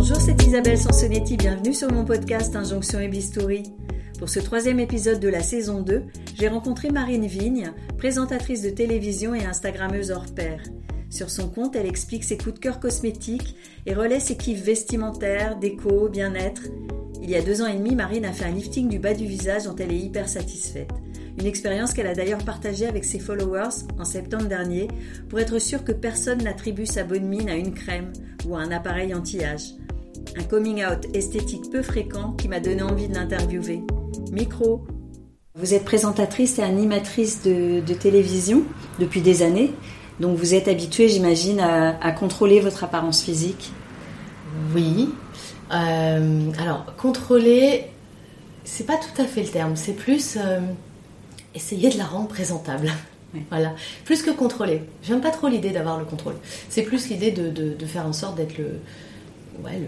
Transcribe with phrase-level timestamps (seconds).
[0.00, 3.64] Bonjour, c'est Isabelle Sansonetti, bienvenue sur mon podcast Injonction et Bistouri.
[4.20, 6.04] Pour ce troisième épisode de la saison 2,
[6.36, 10.62] j'ai rencontré Marine Vigne, présentatrice de télévision et Instagrammeuse hors pair.
[11.10, 13.56] Sur son compte, elle explique ses coups de cœur cosmétiques
[13.86, 16.62] et relaie ses kiffs vestimentaires, déco, bien-être.
[17.20, 19.26] Il y a deux ans et demi, Marine a fait un lifting du bas du
[19.26, 20.92] visage dont elle est hyper satisfaite.
[21.38, 24.88] Une expérience qu'elle a d'ailleurs partagée avec ses followers en septembre dernier
[25.28, 28.12] pour être sûre que personne n'attribue sa bonne mine à une crème
[28.44, 29.74] ou à un appareil anti-âge.
[30.36, 33.82] Un coming out esthétique peu fréquent qui m'a donné envie de l'interviewer.
[34.32, 34.84] Micro.
[35.54, 38.64] Vous êtes présentatrice et animatrice de, télévision
[38.98, 39.72] depuis des années,
[40.18, 43.72] donc vous êtes habituée, j'imagine, à, contrôler votre apparence physique.
[44.74, 45.10] Oui.
[45.72, 47.86] Euh, alors, contrôler,
[48.64, 50.36] c'est pas tout à fait le terme, c'est plus.
[50.36, 50.60] Euh,
[51.54, 52.92] essayer de la rendre présentable.
[53.50, 53.74] Voilà.
[54.04, 54.82] Plus que contrôler.
[55.02, 56.34] J'aime pas trop l'idée d'avoir le contrôle.
[56.68, 58.80] C'est plus l'idée de, faire en sorte d'être le,
[59.62, 59.80] ouais,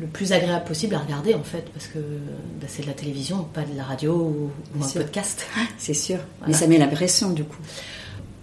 [0.00, 3.44] le, plus agréable possible à regarder, en fait, parce que bah, c'est de la télévision,
[3.52, 4.50] pas de la radio ou,
[4.82, 5.46] un podcast.
[5.78, 6.18] C'est sûr.
[6.46, 7.60] Mais ça met la pression, du coup.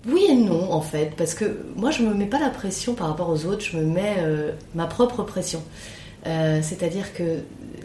[0.08, 3.08] Oui et non, en fait, parce que moi, je me mets pas la pression par
[3.08, 5.62] rapport aux autres, je me mets euh, ma propre pression.
[6.26, 7.40] Euh, c'est-à-dire que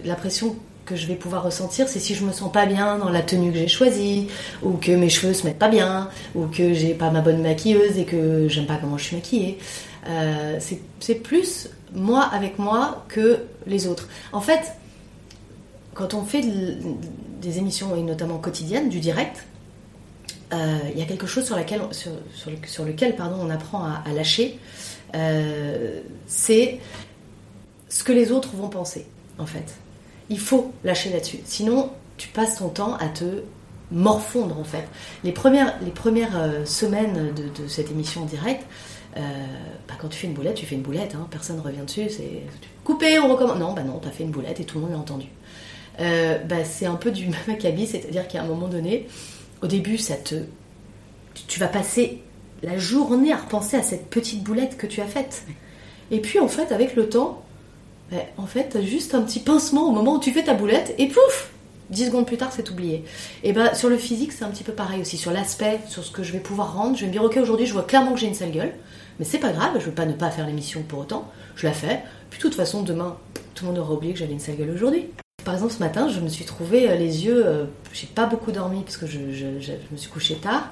[0.05, 3.09] la pression que je vais pouvoir ressentir, c'est si je me sens pas bien dans
[3.09, 4.29] la tenue que j'ai choisie,
[4.63, 7.99] ou que mes cheveux se mettent pas bien, ou que j'ai pas ma bonne maquilleuse
[7.99, 9.59] et que j'aime pas comment je suis maquillée.
[10.09, 10.59] Euh,
[11.01, 14.09] c'est plus moi avec moi que les autres.
[14.33, 14.75] En fait,
[15.95, 16.43] quand on fait
[17.41, 19.45] des émissions, et notamment quotidiennes, du direct,
[20.53, 21.57] euh, il y a quelque chose sur,
[22.67, 24.59] sur, lequel pardon, on apprend à, lâcher.
[25.15, 26.81] Euh, c'est
[27.89, 29.07] ce que les autres vont penser,
[29.39, 29.84] en fait
[30.31, 31.41] il faut lâcher là-dessus.
[31.45, 33.43] Sinon, tu passes ton temps à te
[33.91, 34.85] morfondre en fait.
[35.23, 38.65] Les premières, les premières euh, semaines de, cette émission en direct,
[39.17, 39.21] euh,
[39.87, 41.27] bah, quand tu fais une boulette, tu fais une boulette, hein.
[41.31, 42.43] personne ne revient dessus, c'est
[42.83, 43.59] coupé, on recommence.
[43.59, 45.27] Non, bah non, tu as fait une boulette et tout le monde l'a entendu.
[46.01, 49.07] Euh, bah, c'est un peu du même c'est-à-dire qu'à un moment donné,
[49.63, 50.35] au début, ça te,
[51.47, 52.23] tu vas passer
[52.63, 55.45] la journée à repenser à cette petite boulette que tu as faite.
[56.11, 57.44] Et puis en fait, avec le temps,
[58.37, 61.51] en fait, juste un petit pincement au moment où tu fais ta boulette et pouf
[61.91, 63.05] 10 secondes plus tard, c'est oublié.
[63.43, 65.17] Et bah, sur le physique, c'est un petit peu pareil aussi.
[65.17, 67.67] Sur l'aspect, sur ce que je vais pouvoir rendre, je vais me dire, ok, aujourd'hui,
[67.67, 68.73] je vois clairement que j'ai une sale gueule,
[69.19, 71.31] mais c'est pas grave, je veux pas ne pas faire l'émission pour autant.
[71.57, 72.03] Je la fais.
[72.31, 73.17] Puis, de toute façon, demain,
[73.55, 75.09] tout le monde aura oublié que j'avais une sale gueule aujourd'hui.
[75.45, 77.47] Par exemple, ce matin, je me suis trouvé euh, les yeux.
[77.47, 80.71] Euh, j'ai pas beaucoup dormi parce que je, me suis couché tard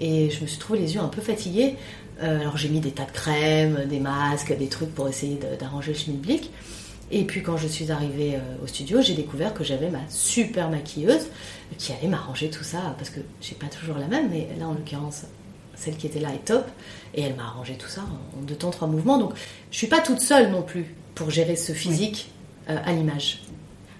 [0.00, 1.76] et je me suis trouvé les yeux un peu fatigués.
[2.22, 5.92] Euh, alors, j'ai mis des tas de crèmes, des masques, des trucs pour essayer d'arranger
[5.92, 6.50] le schmilblick.
[7.16, 10.68] Et puis quand je suis arrivée euh, au studio, j'ai découvert que j'avais ma super
[10.68, 11.28] maquilleuse
[11.78, 14.72] qui allait m'arranger tout ça, parce que j'ai pas toujours la même, mais là en
[14.72, 15.22] l'occurrence,
[15.76, 16.66] celle qui était là est top,
[17.14, 18.00] et elle m'a arrangé tout ça
[18.36, 19.18] en deux temps, trois mouvements.
[19.18, 19.34] Donc
[19.70, 22.32] je suis pas toute seule non plus pour gérer ce physique
[22.68, 23.42] euh, à l'image.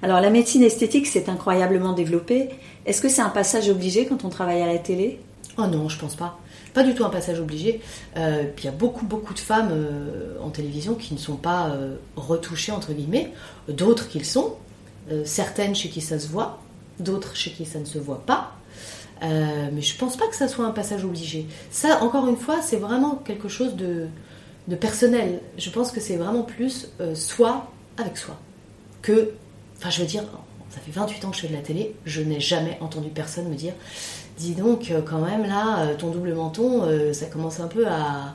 [0.02, 2.48] Alors la médecine esthétique s'est incroyablement développée.
[2.84, 5.20] Est-ce que c'est un passage obligé quand on travaille à la télé?
[5.56, 6.40] Oh non, je pense pas
[6.74, 7.80] pas du tout un passage obligé.
[8.16, 11.68] Euh, il y a beaucoup, beaucoup de femmes euh, en télévision qui ne sont pas
[11.68, 13.32] euh, retouchées, entre guillemets,
[13.68, 14.56] d'autres qui le sont,
[15.24, 16.58] certaines chez qui ça se voit,
[16.98, 18.52] d'autres chez qui ça ne se voit pas.
[19.20, 21.46] mais je pense pas que ça soit un passage obligé.
[21.70, 24.06] Ça, encore une fois, c'est vraiment quelque chose de,
[24.68, 25.40] de, personnel.
[25.58, 28.36] Je pense que c'est vraiment plus soi avec soi.
[29.02, 29.32] Que,
[29.76, 30.24] enfin, je veux dire,
[30.74, 33.48] ça fait 28 ans que je fais de la télé, je n'ai jamais entendu personne
[33.48, 33.74] me dire
[34.36, 37.86] dis donc, euh, quand même, là, euh, ton double menton, euh, ça commence un peu
[37.86, 38.34] à,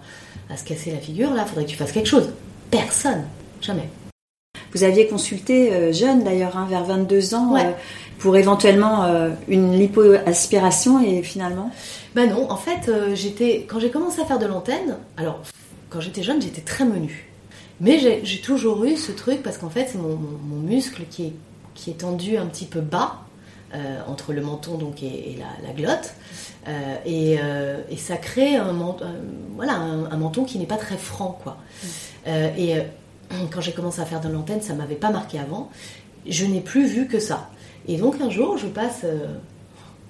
[0.56, 2.30] se casser la figure, là, faudrait que tu fasses quelque chose.
[2.72, 3.24] Personne,
[3.62, 3.90] jamais.
[4.74, 7.56] Vous aviez consulté jeune d'ailleurs, hein, vers 22 ans,
[8.18, 9.08] pour éventuellement
[9.48, 11.72] une lipoaspiration et finalement?
[12.16, 15.40] Ben non, en fait, j'étais quand j'ai commencé à faire de l'antenne, alors
[15.90, 17.30] quand j'étais jeune, j'étais très menue.
[17.82, 20.18] Mais j'ai toujours eu ce truc parce qu'en fait, c'est mon,
[20.64, 21.34] muscle qui est,
[21.80, 23.22] qui est tendu un petit peu bas
[23.74, 26.14] euh, entre le menton donc et, la, glotte.
[26.68, 28.74] Euh, euh, et, ça crée un,
[29.56, 31.58] voilà un, menton qui n'est pas très franc quoi.
[32.28, 32.76] Et
[33.52, 35.70] quand j'ai commencé à faire de l'antenne ça m'avait pas marqué avant.
[36.28, 37.50] Je n'ai plus vu que ça.
[37.88, 39.06] Et donc un jour je passe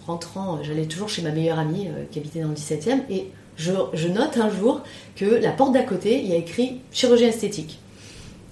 [0.07, 4.07] rentrant j'allais toujours chez ma meilleure amie qui habitait dans le 17e et je, je
[4.07, 4.81] note un jour
[5.15, 7.80] que la porte d'à côté il y a écrit chirurgie esthétique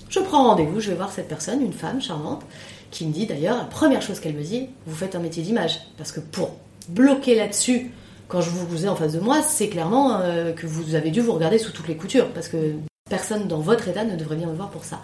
[0.09, 2.43] je prends rendez-vous je vais voir cette personne une femme charmante
[2.91, 5.79] qui me dit d'ailleurs, la première chose qu'elle me dit, vous faites un métier d'image.
[5.97, 6.55] Parce que pour
[6.89, 7.91] bloquer là-dessus,
[8.27, 11.21] quand je vous ai en face de moi, c'est clairement euh, que vous avez dû
[11.21, 12.29] vous regarder sous toutes les coutures.
[12.33, 12.73] Parce que
[13.09, 15.01] personne dans votre état ne devrait bien me voir pour ça.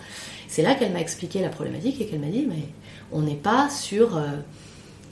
[0.47, 2.67] C'est là qu'elle m'a expliqué la problématique et qu'elle m'a dit, mais
[3.11, 4.27] on n'est pas sur, euh,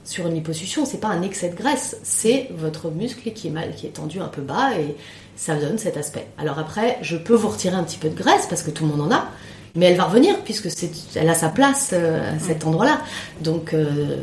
[0.04, 3.74] sur une liposuction, c'est pas un excès de graisse, c'est votre muscle qui est mal,
[3.74, 4.94] qui est tendu un peu bas et
[5.34, 6.28] ça donne cet aspect.
[6.38, 8.90] Alors après, je peux vous retirer un petit peu de graisse parce que tout le
[8.90, 9.28] monde en a,
[9.74, 13.00] Mais elle va revenir puisque c'est, elle a sa place euh, à cet endroit-là.
[13.40, 14.16] Donc euh,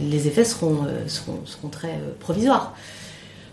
[0.00, 2.74] les effets seront, euh, seront, seront très provisoires.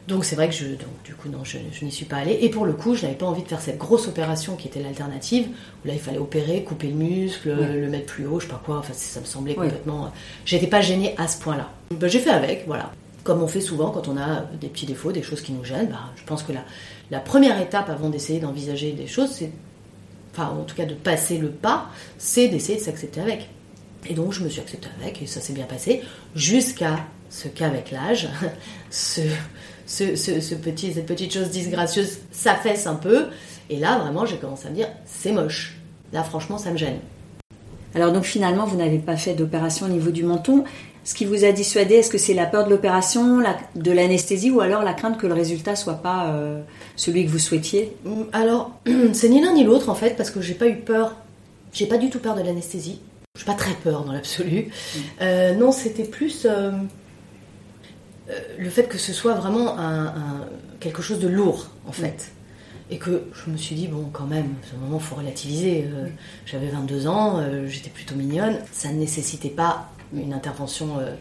[0.08, 2.38] Donc c'est vrai que je, donc, du coup non, je, n'y suis pas allée.
[2.42, 4.82] Et pour le coup, je n'avais pas envie de faire cette grosse opération qui était
[4.82, 5.48] l'alternative,
[5.84, 8.62] où là il fallait opérer, couper le muscle, le mettre plus haut, je sais pas
[8.64, 8.80] quoi.
[8.80, 10.12] Enfin ça me semblait complètement.
[10.46, 11.70] J'étais pas gênée à ce point-là.
[11.92, 12.92] Ben, j'ai fait avec, voilà.
[13.24, 15.90] Comme on fait souvent quand on a des petits défauts, des choses qui nous gênent.
[15.90, 16.62] Ben, je pense que la,
[17.12, 19.52] la première étape avant d'essayer d'envisager des choses, c'est
[20.34, 23.50] enfin en tout cas de passer le pas, c'est d'essayer de s'accepter avec.
[24.10, 26.02] Et donc je me suis acceptée avec et ça s'est bien passé
[26.36, 28.30] jusqu'à ce qu'avec l'âge,
[28.90, 29.22] ce,
[30.56, 33.28] petit, cette petite chose disgracieuse s'affaisse un peu.
[33.70, 35.78] Et là vraiment j'ai commencé à me dire c'est moche.
[36.14, 37.00] Là franchement ça me gêne.
[37.94, 40.64] Alors donc finalement vous n'avez pas fait d'opération au niveau du menton.
[41.04, 43.42] Ce qui vous a dissuadé, est-ce que c'est la peur de l'opération,
[43.76, 46.62] de l'anesthésie ou alors la crainte que le résultat soit pas euh,
[46.96, 48.72] celui que vous souhaitiez mm, Alors,
[49.14, 51.16] c'est ni l'un ni l'autre en fait, parce que j'ai pas eu peur,
[51.74, 53.00] j'ai pas du tout peur de l'anesthésie.
[53.38, 54.64] J'ai pas très peur dans l'absolu.
[54.64, 55.00] Mm.
[55.22, 56.72] Euh, non, c'était plus euh,
[58.58, 60.14] le fait que ce soit vraiment un,
[60.80, 62.32] quelque chose de lourd en fait.
[62.90, 65.88] Et que je me suis dit, bon, quand même, à ce moment, il faut relativiser.
[66.46, 68.58] J'avais 22 ans, j'étais plutôt mignonne.
[68.74, 71.14] Ça ne nécessitait pas une intervention euh,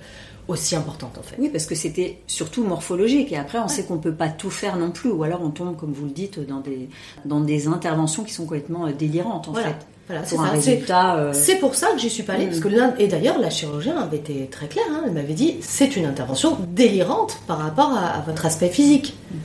[0.49, 1.37] aussi importante en fait.
[1.39, 4.51] Oui, parce que c'était surtout morphologique et après on sait qu'on ne peut pas tout
[4.51, 6.89] faire non plus ou alors on tombe, comme vous le dites, dans des,
[7.25, 9.77] dans des interventions qui sont complètement euh, délirantes en fait.
[10.09, 10.91] Voilà, c'est.
[10.91, 12.47] Euh, c'est pour ça que j'y suis pas allée.
[12.47, 12.95] Parce que mm.
[12.99, 14.85] et d'ailleurs, la chirurgienne avait été très claire.
[14.91, 19.17] Hein, elle m'avait dit c'est une intervention délirante par rapport à, à votre aspect physique.
[19.31, 19.37] Mm.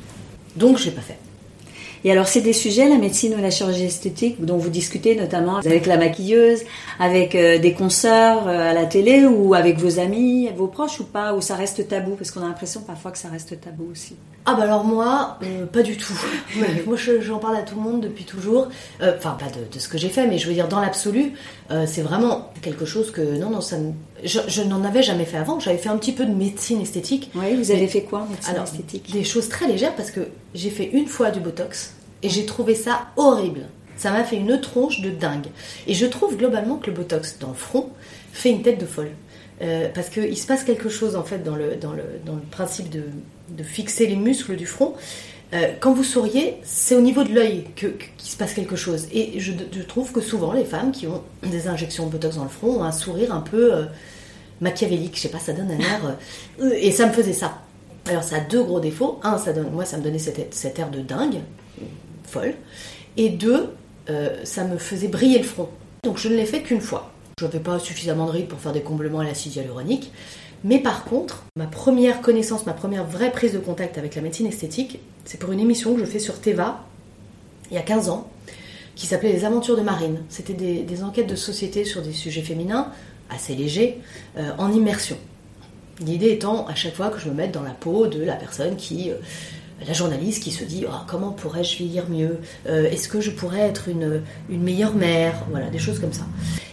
[0.60, 1.20] Donc, je l'ai pas fait.
[2.06, 5.56] Et alors, c'est des sujets, la médecine ou la chirurgie esthétique, dont vous discutez notamment
[5.58, 6.60] avec la maquilleuse,
[7.00, 11.06] avec euh, des consoeurs euh, à la télé ou avec vos amis, vos proches ou
[11.06, 12.12] pas, ou ça reste tabou?
[12.12, 14.16] Parce qu'on a l'impression parfois que ça reste tabou aussi.
[14.46, 16.14] Ah bah alors moi, euh, pas du tout.
[16.86, 18.68] moi j'en parle à tout le monde depuis toujours.
[19.02, 21.34] Enfin pas de, ce que j'ai fait, mais je veux dire dans l'absolu,
[21.88, 23.78] c'est vraiment quelque chose que non non ça
[24.24, 25.60] je, n'en avais jamais fait avant.
[25.60, 27.32] J'avais fait un petit peu de médecine esthétique.
[27.34, 29.12] Oui, vous avez fait quoi médecine esthétique?
[29.12, 30.22] Des choses très légères parce que
[30.54, 33.62] j'ai fait une fois du botox et j'ai trouvé ça horrible.
[33.98, 35.48] Ça m'a fait une tronche de dingue.
[35.88, 37.90] Et je trouve globalement que le Botox dans le front
[38.34, 39.12] fait une tête de folle.
[39.62, 42.42] Euh, parce qu'il se passe quelque chose en fait dans le, dans le, dans le
[42.42, 43.04] principe de,
[43.50, 44.94] de fixer les muscles du front.
[45.54, 49.08] Euh, quand vous souriez, c'est au niveau de l'œil qu'il se passe quelque chose.
[49.14, 52.44] Et je, je, trouve que souvent les femmes qui ont des injections de Botox dans
[52.44, 53.86] le front ont un sourire un peu euh,
[54.60, 55.16] machiavélique.
[55.16, 56.18] Je sais pas, ça donne un air.
[56.74, 57.62] et ça me faisait ça.
[58.08, 59.20] Alors ça a deux gros défauts.
[59.24, 61.40] Un, ça donne, moi ça me donnait cet, cet air de dingue
[63.18, 63.70] Et deux,
[64.10, 65.70] euh, ça me faisait briller le front.
[66.04, 67.12] Donc je ne l'ai fait qu'une fois.
[67.40, 70.12] Je n'avais pas suffisamment de rides pour faire des comblements à l'acide hyaluronique.
[70.64, 74.48] Mais par contre, ma première connaissance, ma première vraie prise de contact avec la médecine
[74.48, 76.84] esthétique, c'est pour une émission que je fais sur Teva,
[77.70, 78.30] il y a 15 ans,
[78.96, 80.24] qui s'appelait Les Aventures de Marine.
[80.30, 82.92] C'était des, enquêtes de société sur des sujets féminins,
[83.30, 84.00] assez légers,
[84.38, 85.18] euh, en immersion.
[86.00, 88.76] L'idée étant à chaque fois que je me mette dans la peau de la personne
[88.76, 89.16] qui euh,
[89.86, 92.40] la journaliste qui se dit ah, comment pourrais-je vieillir mieux?
[92.68, 95.44] Euh, Est-ce que je pourrais être une, une, meilleure mère?
[95.50, 96.26] Voilà, des choses comme ça.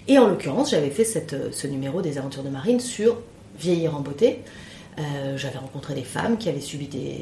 [0.08, 3.18] Et en l'occurrence, j'avais fait cette, ce numéro des aventures de Marine sur
[3.58, 4.40] vieillir en beauté.
[4.98, 7.18] Euh, j'avais rencontré des femmes qui avaient subi des,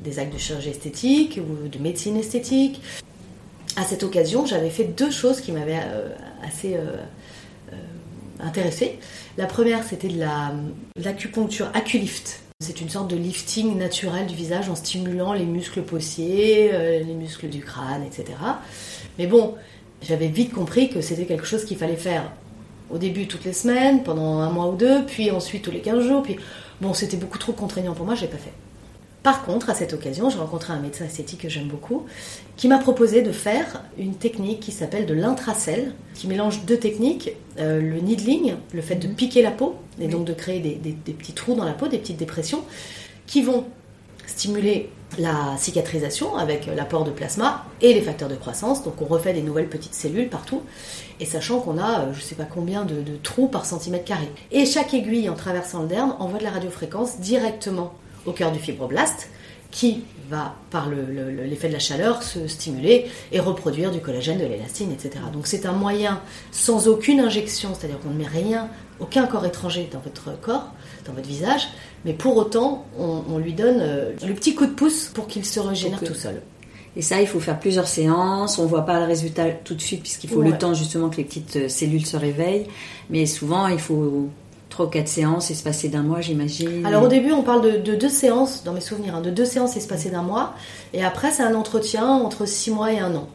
[0.00, 2.80] des actes de chirurgie esthétique ou de médecine esthétique.
[3.76, 6.08] À cette occasion, j'avais fait deux choses qui m'avaient euh,
[6.42, 6.76] assez
[8.40, 8.98] intéressée.
[9.36, 10.24] La première, c'était de
[10.96, 16.72] l'acupuncture Aculift c'est une sorte de lifting naturel du visage en stimulant les muscles possiers,
[16.72, 18.32] euh, les muscles du crâne, etc.
[19.18, 19.56] Mais bon,
[20.00, 22.32] j'avais vite compris que c'était quelque chose qu'il fallait faire
[22.88, 26.02] au début toutes les semaines, pendant un mois ou deux, puis ensuite tous les 15
[26.06, 26.22] jours.
[26.22, 26.38] Puis
[26.80, 28.54] bon, c'était beaucoup trop contraignant pour moi, je l'ai pas fait.
[29.26, 32.06] Par contre, à cette occasion, j'ai rencontré un médecin esthétique que j'aime beaucoup,
[32.56, 37.32] qui m'a proposé de faire une technique qui s'appelle de l'intracell, qui mélange deux techniques,
[37.58, 39.14] euh, le needling, le fait de mhm.
[39.16, 42.18] piquer la peau, et donc de créer des, petits trous dans la peau, des petites
[42.18, 42.62] dépressions,
[43.26, 43.64] qui vont
[44.28, 48.84] stimuler la cicatrisation avec l'apport de plasma et les facteurs de croissance.
[48.84, 50.62] Donc on refait des nouvelles petites cellules partout,
[51.18, 54.04] et sachant qu'on a euh, je ne sais pas combien de, de trous par centimètre
[54.04, 54.30] carré.
[54.52, 57.92] Et chaque aiguille en traversant le derme envoie de la radiofréquence directement
[58.26, 59.30] au cœur du fibroblaste,
[59.70, 64.90] qui va, par l'effet de la chaleur, se stimuler et reproduire du collagène, de l'élastine,
[64.92, 65.24] etc.
[65.32, 68.68] Donc c'est un moyen sans aucune injection, c'est-à-dire qu'on ne met rien,
[69.00, 70.72] aucun corps étranger dans votre corps,
[71.04, 71.68] dans votre visage,
[72.04, 75.60] mais pour autant, on, lui donne euh, le petit coup de pouce pour qu'il se
[75.60, 76.40] régénère tout seul.
[76.96, 78.58] Et ça, il faut faire plusieurs séances.
[78.58, 81.18] On ne voit pas le résultat tout de suite puisqu'il faut le temps justement que
[81.18, 82.66] les petites euh, cellules se réveillent.
[83.10, 84.30] Mais souvent, il faut
[84.76, 86.84] trois ou quatre séances espacées d'un mois, j'imagine.
[86.84, 89.74] Alors au début, on parle de, deux séances, dans mes souvenirs, hein, de deux séances
[89.74, 90.52] espacées d'un mois.
[90.92, 93.26] Et après, c'est un entretien entre six mois et un an.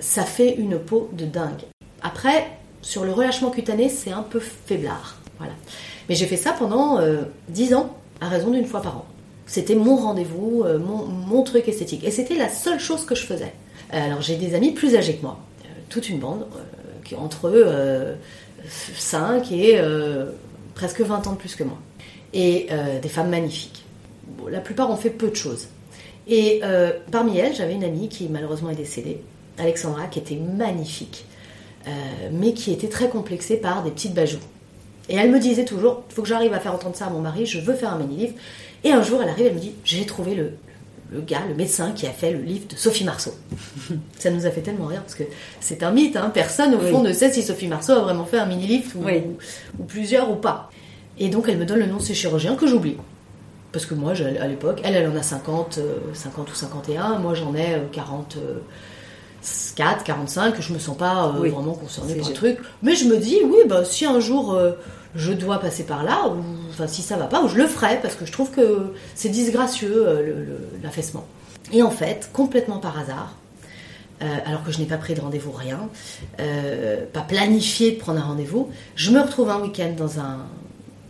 [0.00, 1.62] Ça fait une peau de dingue.
[2.02, 2.48] Après,
[2.82, 5.16] sur le relâchement cutané, c'est un peu faiblard.
[5.38, 5.52] Voilà.
[6.08, 9.06] Mais j'ai fait ça pendant euh, 10 ans, à raison d'une fois par an.
[9.46, 12.02] C'était mon rendez-vous, euh, mon, truc esthétique.
[12.02, 13.52] Et c'était la seule chose que je faisais.
[13.94, 16.46] Euh, Alors j'ai des amis plus âgés que moi, euh, toute une bande,
[17.04, 18.14] qui entre eux euh,
[18.68, 19.80] 5 et
[20.74, 21.78] presque 20 ans de plus que moi.
[22.32, 23.84] Et euh, des femmes magnifiques.
[24.48, 25.68] La plupart ont fait peu de choses.
[26.28, 29.20] Et euh, parmi elles, j'avais une amie qui malheureusement est décédée,
[29.58, 31.24] Alexandra, qui était magnifique,
[31.86, 31.90] euh,
[32.32, 34.38] mais qui était très complexée par des petites bajoux.
[35.08, 37.20] Et elle me disait toujours, il faut que j'arrive à faire entendre ça à mon
[37.20, 38.34] mari, je veux faire un mini-livre.
[38.84, 40.52] Et un jour, elle arrive, elle me dit, j'ai trouvé le,
[41.12, 43.32] le gars, le médecin qui a fait le livre de Sophie Marceau.
[44.18, 45.24] ça nous a fait tellement rire, parce que
[45.60, 46.30] c'est un mythe, hein.
[46.32, 46.90] personne au Oui.
[46.90, 49.22] fond ne sait si Sophie Marceau a vraiment fait un mini-livre, ou, Oui.
[49.78, 50.70] ou plusieurs, ou pas.
[51.18, 52.96] Et donc, elle me donne le nom de ses chirurgiens que j'oublie.
[53.72, 57.34] Parce que moi, à l'époque, elle, elle en a 50, euh, 50 ou 51, moi
[57.34, 61.50] j'en ai euh, 44, 45, je me sens pas euh, Oui.
[61.50, 62.58] vraiment concernée par le truc.
[62.82, 64.72] Mais je me dis, oui, bah, si un jour euh,
[65.14, 67.98] je dois passer par là, ou enfin, si ça va pas, ou je le ferai,
[68.00, 70.44] parce que je trouve que c'est disgracieux, euh,
[70.82, 71.26] l'affaissement.
[71.72, 73.34] Et en fait, complètement par hasard,
[74.22, 75.88] euh, alors que je n'ai pas pris de rendez-vous, rien,
[76.40, 80.46] euh, pas planifié de prendre un rendez-vous, je me retrouve un week-end dans un,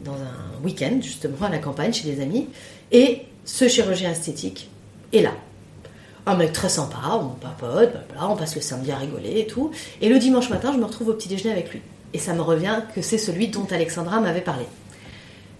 [0.04, 2.48] dans un week-end, justement, à la campagne, chez des amis,
[2.92, 4.70] et ce chirurgien esthétique
[5.12, 5.32] est là.
[6.26, 7.90] Un mec très sympa, on papote,
[8.20, 9.70] on passe le samedi à rigoler et tout.
[10.00, 11.80] Et le dimanche matin, je me retrouve au petit déjeuner avec lui.
[12.12, 14.64] Et ça me revient que c'est celui dont Alexandra m'avait parlé.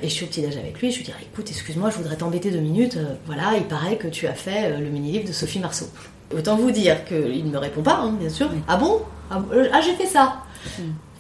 [0.03, 2.17] Et je suis au petit déjeuner avec lui, je lui dis écoute, excuse-moi, je voudrais
[2.17, 2.97] t'embêter deux minutes.
[2.97, 5.87] euh, voilà, il paraît que tu as fait euh, le mini-livre de Sophie Marceau.
[6.35, 8.49] Autant vous dire qu'il ne me répond pas, hein, bien sûr.
[8.53, 8.61] Oui.
[8.67, 9.03] Ah bon?
[9.31, 10.39] Ah, euh, ah, j'ai fait ça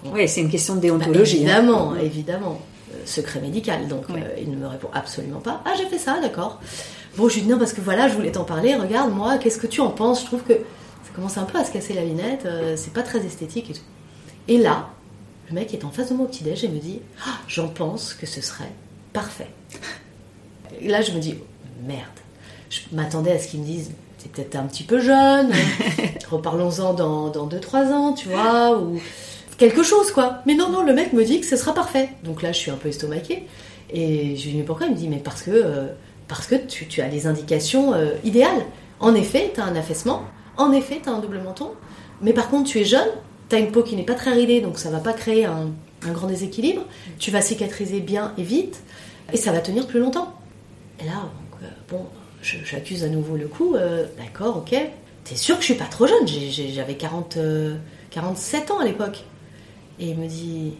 [0.04, 1.38] Oui, c'est une question de Bah, déontologie.
[1.46, 1.58] hein.
[1.58, 2.60] évidemment, évidemment.
[2.92, 4.20] Euh, secret médical, donc Oui.
[4.24, 5.62] euh, il ne me répond absolument pas.
[5.66, 6.60] Ah, j'ai fait ça, d'accord.
[7.16, 9.58] Bon, je lui dis non, parce que voilà, je voulais t'en parler, regarde, moi, qu'est-ce
[9.58, 10.22] que tu en penses?
[10.22, 13.02] Je trouve que ça commence un peu à se casser la lunette, euh, c'est pas
[13.02, 13.80] très esthétique et tout.
[14.48, 14.88] Et là,
[15.50, 18.14] le mec est en face de moi au petit-déj et me dit Ah, J'en pense
[18.14, 18.72] que ce serait
[19.12, 19.50] parfait.
[20.80, 21.34] Et là, je me dis
[21.86, 22.00] Merde.
[22.70, 23.90] Je m'attendais à ce qu'il me dise
[24.22, 25.50] T'es peut-être un petit peu jeune,
[26.30, 29.00] reparlons-en dans 2-3 ans, tu vois, ou
[29.56, 30.42] quelque chose quoi.
[30.46, 32.10] Mais non, non, le mec me dit que ce sera parfait.
[32.22, 33.46] Donc là, je suis un peu estomaquée.
[33.92, 34.86] Et je lui dis mais pourquoi?
[34.86, 35.86] Il me dit mais parce que, euh,
[36.28, 38.66] parce que tu, tu as les indications euh, idéales.
[39.00, 40.22] En effet, tu as un affaissement.
[40.58, 41.70] En effet, tu as un double menton.
[42.20, 43.08] Mais par contre, tu es jeune.
[43.50, 45.72] Tu as une peau qui n'est pas très ridée, donc ça va pas créer un,
[46.12, 46.82] grand déséquilibre.
[47.18, 48.80] Tu vas cicatriser bien et vite.
[49.32, 50.32] Et ça va tenir plus longtemps.
[51.00, 51.28] Et là,
[51.62, 52.06] euh, bon,
[52.42, 53.74] j'accuse à nouveau le coup.
[53.74, 54.76] euh, D'accord, ok.
[55.24, 56.26] T'es sûr que je suis pas trop jeune?
[56.26, 57.76] J'avais 40, euh,
[58.10, 59.24] 47 ans à l'époque.
[59.98, 60.74] Et il me dit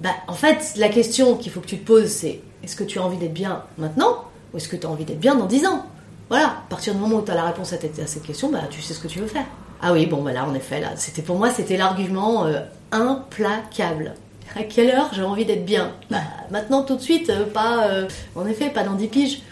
[0.00, 2.98] Bah, en fait, la question qu'il faut que tu te poses, c'est est-ce que tu
[2.98, 5.66] as envie d'être bien maintenant ou est-ce que tu as envie d'être bien dans 10
[5.66, 5.86] ans?
[6.28, 8.60] Voilà, à partir du moment où tu as la réponse à, à cette question, bah,
[8.70, 9.46] tu sais ce que tu veux faire.
[9.80, 14.14] Ah oui, bon, bah là, en effet, là, c'était pour moi, c'était l'argument euh, implacable.
[14.56, 15.92] À quelle heure j'ai envie d'être bien?
[16.10, 16.18] Bah,
[16.50, 19.42] maintenant, tout de suite, euh, pas, euh, en effet, pas dans 10 piges.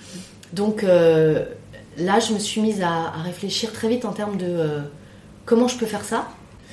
[0.52, 1.45] Donc euh,
[1.99, 4.80] là, je me suis mise à, à réfléchir très vite en termes de euh,
[5.45, 6.28] comment je peux faire ça.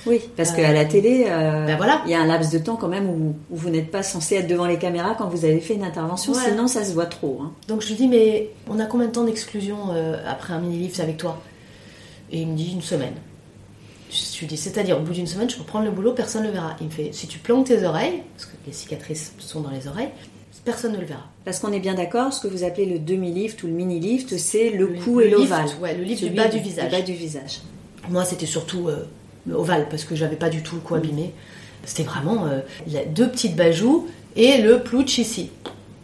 [0.05, 2.01] Oui, parce Euh, qu'à la télé, euh, ben voilà.
[2.05, 4.35] il y a un laps de temps quand même où, où vous n'êtes pas censé
[4.35, 6.49] être devant les caméras quand vous avez fait une intervention, Voilà.
[6.49, 7.39] sinon ça se voit trop.
[7.41, 7.51] hein.
[7.67, 10.99] Donc je lui dis, mais on a combien de temps d'exclusion euh, après un mini-livre
[11.01, 11.41] avec toi?
[12.31, 13.13] Et il me dit une semaine.
[14.13, 16.47] Je lui dis, c'est-à-dire au bout d'une semaine, je peux prendre le boulot, personne ne
[16.47, 16.75] le verra.
[16.81, 19.87] Il me fait, si tu plantes tes oreilles, parce que les cicatrices sont dans les
[19.87, 20.09] oreilles,
[20.63, 21.25] personne ne le verra.
[21.45, 24.69] Parce qu'on est bien d'accord, ce que vous appelez le demi-lift ou le mini-lift, c'est
[24.69, 25.65] le, Le- cou et l'ovale.
[25.81, 26.91] ouais, le lift du bas du visage.
[26.91, 27.61] bas du visage.
[28.09, 29.07] Moi, c'était surtout euh,
[29.47, 31.33] le ovale, parce que j'avais pas du tout le cou abîmé.
[31.85, 32.59] C'était vraiment euh,
[33.07, 35.49] deux petites bajous et le plouch ici.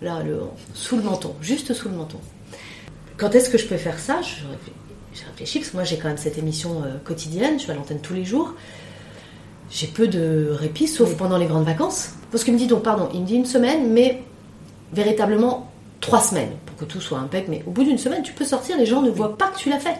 [0.01, 0.42] Là, le,
[0.74, 2.18] sous le menton, juste sous le menton.
[3.18, 4.20] Quand est-ce que je peux faire ça?
[4.22, 4.44] Je,
[5.13, 7.75] je réfléchis, parce que moi j'ai quand même cette émission euh, quotidienne, je suis à
[7.75, 8.54] l'antenne tous les jours.
[9.72, 11.16] J'ai peu de répit, sauf Oui.
[11.18, 12.12] pendant les grandes vacances.
[12.32, 14.24] Parce qu'il me dit donc, pardon, il me dit une semaine, mais
[14.94, 17.48] véritablement trois semaines, pour que tout soit impec.
[17.50, 19.70] Mais au bout d'une semaine, tu peux sortir, les gens ne voient pas que tu
[19.70, 19.96] l'as fait.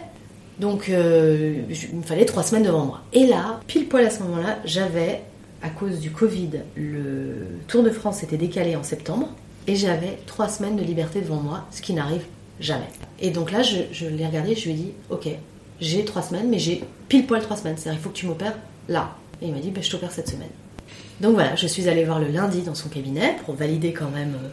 [0.58, 3.00] Donc euh, je- il me fallait trois semaines devant moi.
[3.12, 5.22] Et là, pile poil à ce moment-là, j'avais,
[5.62, 9.28] à cause du Covid, le Tour de France était décalé en septembre,
[9.66, 12.22] et j'avais trois semaines de liberté devant moi, ce qui n'arrive
[12.60, 12.88] jamais.
[13.18, 15.28] Et donc là, je, l'ai regardé, je lui ai dit, ok,
[15.80, 18.56] j'ai trois semaines, mais j'ai pile poil trois semaines, c'est-à-dire il faut que tu m'opères
[18.88, 19.16] là.
[19.42, 20.50] Et il m'a dit, ben, je t'opère cette semaine.
[21.20, 24.34] Donc voilà, je suis allée voir le lundi dans son cabinet pour valider quand même
[24.34, 24.48] euh,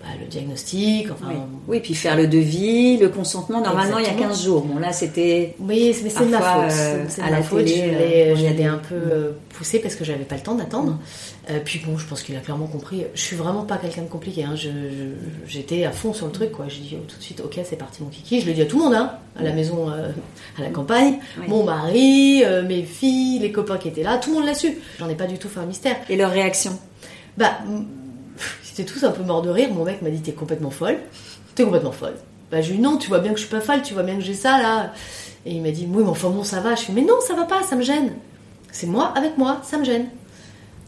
[0.00, 1.48] bah, le diagnostic, enfin.
[1.66, 1.80] Oui.
[1.80, 3.60] puis faire le devis, le consentement.
[3.60, 4.62] Normalement, il y a 15 jours.
[4.62, 5.56] Bon, là, c'était.
[5.58, 6.70] Oui, mais c'est de ma faute.
[6.70, 7.64] Euh, c'est à la faute.
[7.64, 10.92] Télé, je l'ai un peu euh, poussé parce que j'avais pas le temps d'attendre.
[10.92, 10.98] Mm.
[11.50, 13.04] Euh, puis bon, je pense qu'il a clairement compris.
[13.12, 14.44] Je suis vraiment pas quelqu'un de compliqué.
[14.44, 14.54] Hein.
[15.46, 16.66] J'étais à fond sur le truc, quoi.
[16.68, 18.40] J'ai dit oh, tout de suite, ok, c'est parti, mon kiki.
[18.40, 21.18] Je le dis à tout le monde, hein, à la maison, à la campagne.
[21.48, 24.78] Mon mari, mes filles, les copains qui étaient là, tout le monde l'a su.
[25.00, 25.96] J'en ai pas du tout fait un mystère.
[26.08, 26.78] Et leur réaction?
[27.36, 27.58] Bah
[28.84, 29.70] tous un peu mort de rire.
[29.72, 30.98] Mon mec m'a dit T'es complètement folle.
[31.54, 32.14] T'es complètement folle.
[32.50, 33.94] Bah, je lui ai dit Non, tu vois bien que je suis pas folle, tu
[33.94, 34.92] vois bien que j'ai ça là.
[35.46, 36.74] Et il m'a dit Oui, mais enfin bon, ça va.
[36.74, 38.12] Je lui ai dit Mais non, ça va pas, ça me gêne.
[38.72, 40.08] C'est moi avec moi, ça me gêne.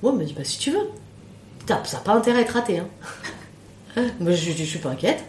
[0.02, 0.88] Moi, il m'a dit Bah, si tu veux.
[1.85, 2.78] Ça n'a pas intérêt à être raté.
[2.78, 2.88] Hein.
[4.20, 5.23] Moi, je, je, suis pas inquiète.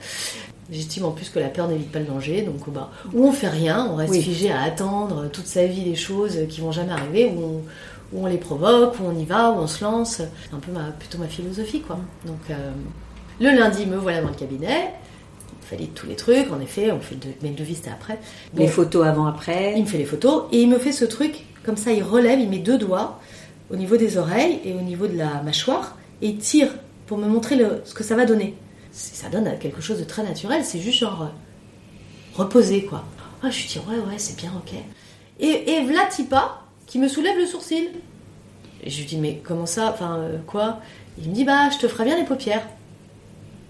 [0.71, 3.49] J'estime en plus que la peur n'évite pas le danger, donc bah, ou on fait
[3.49, 7.25] rien, on reste figé à attendre toute sa vie des choses qui vont jamais arriver,
[7.25, 7.61] ou on,
[8.13, 10.17] où on les provoque, où on y va, où on se lance.
[10.17, 11.99] C'est un peu ma, plutôt ma philosophie, quoi.
[12.25, 12.71] Donc, euh,
[13.39, 14.93] le lundi, me voilà dans le cabinet.
[15.61, 18.19] Il fallait tous les trucs, en effet, on fait le mais le devis, c'était après.
[18.55, 19.73] les photos avant-après.
[19.77, 22.39] Il me fait les photos et il me fait ce truc, comme ça, il relève,
[22.39, 23.19] il met deux doigts
[23.71, 26.69] au niveau des oreilles et au niveau de la mâchoire et tire
[27.07, 28.55] pour me montrer le, ce que ça va donner.
[28.91, 33.05] Ça donne quelque chose de très naturel, c'est juste genre euh, reposer, quoi.
[33.41, 34.73] Ah, je suis dit, ouais, ouais, c'est bien, ok.
[35.39, 36.60] Et, et Vlatipa,
[36.91, 37.89] qui me soulève le sourcil.
[38.83, 40.81] Et je lui dis, mais comment ça Enfin, euh, quoi?
[41.17, 42.67] Il me dit, bah, je te ferai bien les paupières.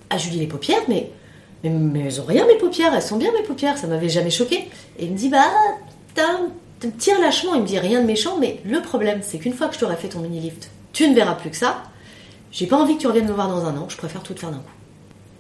[0.10, 1.12] Ah, je lui dis, les paupières, mais,
[1.64, 4.68] mais, elles ont rien, mes paupières, elles sont bien, mes paupières, ça m'avait jamais choqué.
[4.98, 5.52] Et il me dit, bah,
[6.80, 9.68] tu tire lâchement, il me dit rien de méchant, mais le problème, c'est qu'une fois
[9.68, 11.84] que je t'aurai fait ton mini-lift, tu ne verras plus que ça.
[12.52, 14.40] J'ai pas envie que tu reviennes me voir dans un an, je préfère tout te
[14.40, 14.74] faire d'un coup.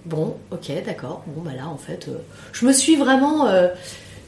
[0.05, 1.23] Bon, ok, d'accord.
[1.25, 2.19] Bon, bah là, en fait, euh,
[2.53, 3.47] je me suis vraiment.
[3.47, 3.69] Euh,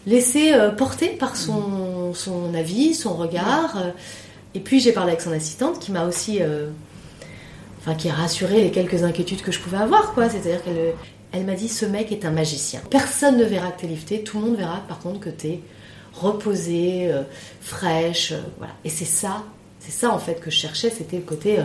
[0.05, 3.77] laissé euh, porter par son, son, avis, son regard.
[4.55, 6.69] Et puis j'ai parlé avec son assistante qui m'a aussi, euh,
[7.79, 10.29] enfin qui a rassuré les quelques inquiétudes que je pouvais avoir, quoi.
[10.29, 10.93] C'est-à-dire qu'elle
[11.31, 12.81] elle m'a dit ce mec est un magicien.
[12.91, 15.61] Personne ne verra que t'es lifté, tout le monde verra par contre que t'es
[16.13, 17.23] reposée, euh,
[17.61, 18.73] fraîche, voilà.
[18.85, 19.43] Et c'est ça,
[19.79, 21.57] c'est ça en fait que je cherchais, c'était le côté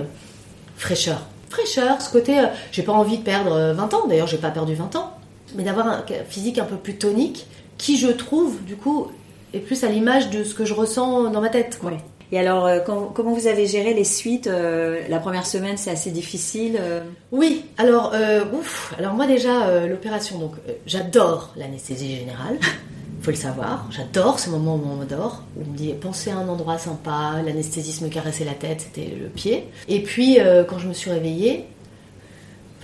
[0.76, 1.26] fraîcheur.
[1.50, 2.42] Fraîcheur, ce côté,
[2.72, 5.12] j'ai pas envie de perdre 20 ans, d'ailleurs j'ai pas perdu 20 ans,
[5.54, 7.46] mais d'avoir un physique un peu plus tonique
[7.78, 9.06] qui je trouve du coup
[9.54, 11.78] est plus à l'image de ce que je ressens dans ma tête.
[11.80, 11.92] Quoi.
[12.30, 16.10] Et alors, euh, comment vous avez géré les suites euh, La première semaine, c'est assez
[16.10, 16.76] difficile.
[16.78, 17.00] Euh?
[17.32, 17.64] Oui.
[17.78, 18.14] Alors,
[18.52, 18.94] ouf.
[18.98, 20.38] Alors moi déjà, l'opération.
[20.38, 20.52] Donc,
[20.86, 22.58] j'adore l'anesthésie générale.
[23.20, 23.88] Faut le savoir.
[23.90, 27.42] J'adore ce moment où on m'endort, où on me dit pensez à un endroit sympa.
[27.44, 29.66] L'anesthésiste me caressait la tête, c'était le pied.
[29.88, 30.38] Et puis,
[30.68, 31.64] quand je me suis réveillée,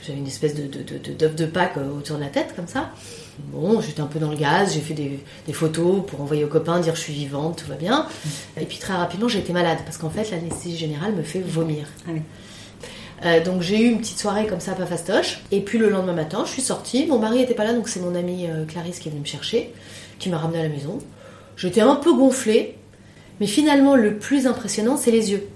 [0.02, 2.90] j'avais une espèce de d'œuf de, de, Pâques autour de la tête comme ça.
[3.38, 6.80] Bon, j'étais un peu dans le gaz, j'ai fait des, photos pour envoyer aux copains,
[6.80, 8.06] dire je suis vivante, tout va bien.
[8.60, 11.86] Et puis très rapidement, j'ai été malade parce qu'en fait, l'anesthésie générale me fait vomir.
[12.06, 12.12] Ah
[13.24, 15.40] euh, donc j'ai eu une petite soirée comme ça, pas fastoche.
[15.50, 17.06] Et puis le lendemain matin, je suis sortie.
[17.06, 19.26] Mon mari était pas là, donc c'est mon amie euh, Clarisse qui est venue me
[19.26, 19.72] chercher,
[20.18, 20.98] qui m'a ramenée à la maison.
[21.56, 22.76] J'étais un peu gonflée,
[23.40, 25.48] mais finalement, le plus impressionnant, c'est les yeux.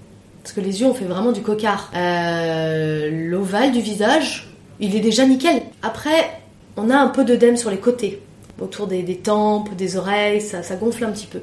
[0.43, 1.91] Parce que les yeux, on fait vraiment du cocard.
[1.95, 4.49] Euh, l'ovale du visage,
[4.81, 5.63] il est déjà nickel.
[5.83, 6.41] Après,
[6.79, 8.23] on a un peu d'œdème sur les côtés,
[8.61, 11.41] autour des, tempes, des oreilles, ça, gonfle un petit peu.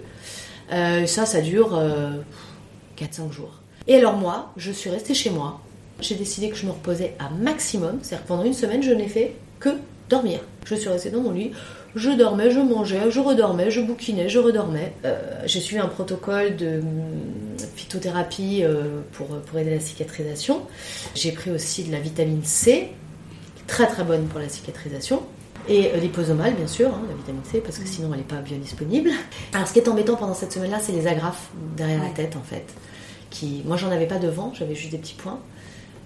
[0.71, 1.79] Euh, ça, ça dure
[2.97, 3.61] 4-5 euh, jours.
[3.87, 5.59] Et alors moi, je suis restée chez moi.
[5.99, 7.99] J'ai décidé que je me reposais à maximum.
[8.01, 9.69] C'est-à-dire que pendant une semaine, je n'ai fait que
[10.09, 10.39] dormir.
[10.65, 11.51] Je suis restée dans mon lit.
[11.95, 14.93] Je dormais, je mangeais, je redormais, je bouquinais, je redormais.
[15.05, 16.81] Euh, j'ai suivi un protocole de
[17.75, 18.63] phytothérapie
[19.13, 20.63] pour aider la cicatrisation.
[21.13, 22.89] J'ai pris aussi de la vitamine C,
[23.67, 25.23] très très bonne pour la cicatrisation.
[25.67, 28.35] Et euh, liposomale, bien sûr, hein, la vitamine C, parce que sinon elle n'est pas
[28.35, 29.09] bien disponible.
[29.53, 32.43] Alors ce qui est embêtant pendant cette semaine-là, c'est les agrafes derrière la tête, en
[32.43, 32.65] fait.
[33.31, 35.39] Qui, moi, j'en avais pas devant, j'avais juste des petits points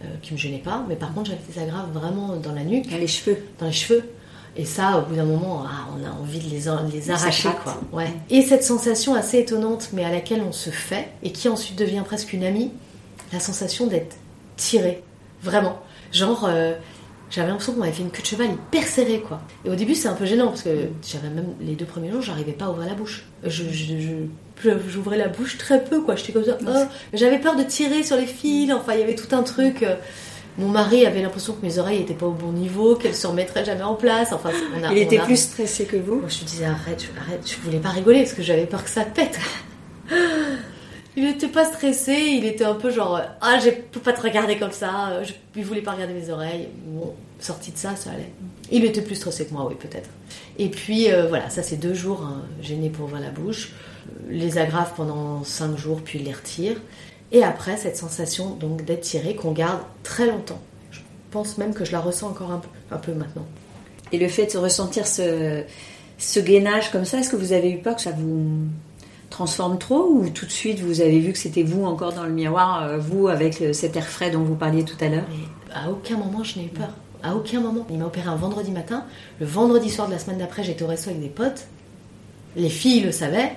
[0.04, 0.86] euh, qui me gênaient pas.
[0.88, 2.90] Mais par contre, j'avais des agrafes vraiment dans la nuque.
[2.90, 3.38] Dans les cheveux.
[3.60, 4.04] Dans les cheveux.
[4.56, 7.50] Et ça, au bout d'un moment, ah, on a envie de les, les arracher.
[7.64, 7.80] Quoi.
[7.92, 8.12] Ouais.
[8.30, 12.02] Et cette sensation assez étonnante, mais à laquelle on se fait, et qui ensuite devient
[12.04, 12.72] presque une amie,
[13.32, 14.16] la sensation d'être
[14.58, 15.04] tiré.
[15.44, 15.78] Vraiment.
[16.12, 16.74] Genre, euh,
[17.30, 19.42] j'avais l'impression qu'on m'avait fait une queue de cheval hyper serrée, quoi.
[19.66, 20.70] Et au début, c'est un peu gênant parce que
[21.08, 23.26] j'avais même les deux premiers jours, j'arrivais pas à ouvrir la bouche.
[23.44, 23.64] Je,
[24.90, 26.16] j'ouvrais la bouche très peu, quoi.
[26.16, 26.58] J'étais comme ça.
[26.66, 26.72] Oh.
[27.14, 28.74] J'avais peur de tirer sur les fils.
[28.74, 29.86] Enfin, il y avait tout un truc.
[30.58, 33.64] Mon mari avait l'impression que mes oreilles étaient pas au bon niveau, qu'elles se remettraient
[33.64, 34.34] jamais en place.
[34.34, 34.50] Enfin,
[34.92, 36.16] il était plus stressé que vous.
[36.16, 37.50] Moi, je me disais arrête, arrête.
[37.50, 39.40] Je voulais pas rigoler parce que j'avais peur que ça pète.
[41.18, 44.58] Il était pas stressé, il était un peu genre ah je peux pas te regarder
[44.58, 46.70] comme ça, je, il voulait pas regarder mes oreilles.
[46.86, 48.32] Bon, sorti de ça, ça allait.
[48.72, 50.10] Il était plus stressé que moi, oui peut-être.
[50.58, 53.74] Et puis euh, voilà, ça c'est deux jours hein, gêné pour ouvrir la bouche,
[54.30, 56.78] les agrafes pendant cinq jours puis les retire.
[57.32, 60.62] Et après cette sensation donc d'être tiré qu'on garde très longtemps.
[61.32, 63.46] pense même que je la ressens encore un peu, un peu maintenant.
[64.12, 65.64] Et le fait de ressentir ce,
[66.18, 68.68] ce gainage comme ça, est-ce que vous avez eu peur que ça vous
[69.30, 72.32] transforme trop ou tout de suite vous avez vu que c'était vous encore dans le
[72.32, 75.26] miroir, euh, vous avec le- cet air frais dont vous parliez tout à l'heure?
[75.74, 76.90] À aucun moment je n'ai eu peur.
[77.22, 77.86] À aucun moment.
[77.90, 79.04] Il m'a opéré un vendredi matin.
[79.42, 81.68] Le vendredi soir de la semaine d'après, j'étais au resto avec des potes.
[82.56, 83.52] Les filles le savaient,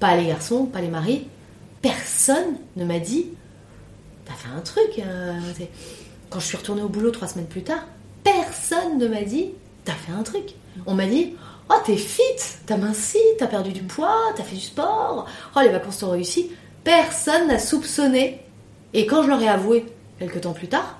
[0.00, 1.26] pas les garçons, pas les maris.
[1.82, 3.26] Personne ne m'a dit
[4.24, 4.98] T'as fait un truc.
[5.06, 5.32] euh,
[6.30, 7.84] Quand je suis retournée au boulot trois semaines plus tard,
[8.24, 9.50] personne ne m'a dit
[9.84, 10.54] T'as fait un truc.
[10.86, 11.34] On m'a dit
[11.70, 12.22] Oh, t'es fit,
[12.66, 16.50] t'as minci, t'as perdu du poids, t'as fait du sport, oh, les vacances t'ont réussi.
[16.84, 18.40] Personne n'a soupçonné.
[18.94, 19.84] Et quand je leur ai avoué,
[20.18, 20.98] quelques temps plus tard,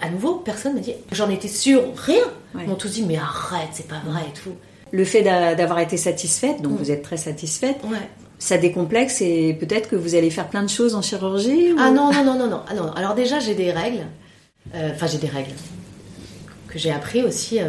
[0.00, 2.24] à nouveau, personne m'a dit J'en étais sûre, rien.
[2.54, 2.62] Ouais.
[2.64, 4.54] Ils m'ont tous dit Mais arrête, c'est pas vrai et tout.
[4.90, 6.76] Le fait d'a- d'avoir été satisfaite, donc Mm.
[6.76, 7.98] vous êtes très satisfaite, Ouais.
[8.38, 11.90] ça décomplexe et peut-être que vous allez faire plein de choses en chirurgie ou- Ah
[11.90, 12.60] non, non, non, non, non.
[12.68, 12.90] Ah non.
[12.92, 14.06] Alors déjà, j'ai des règles.
[14.74, 15.52] Euh, Enfin, j'ai des règles
[16.68, 17.60] que j'ai appris aussi.
[17.60, 17.68] euh,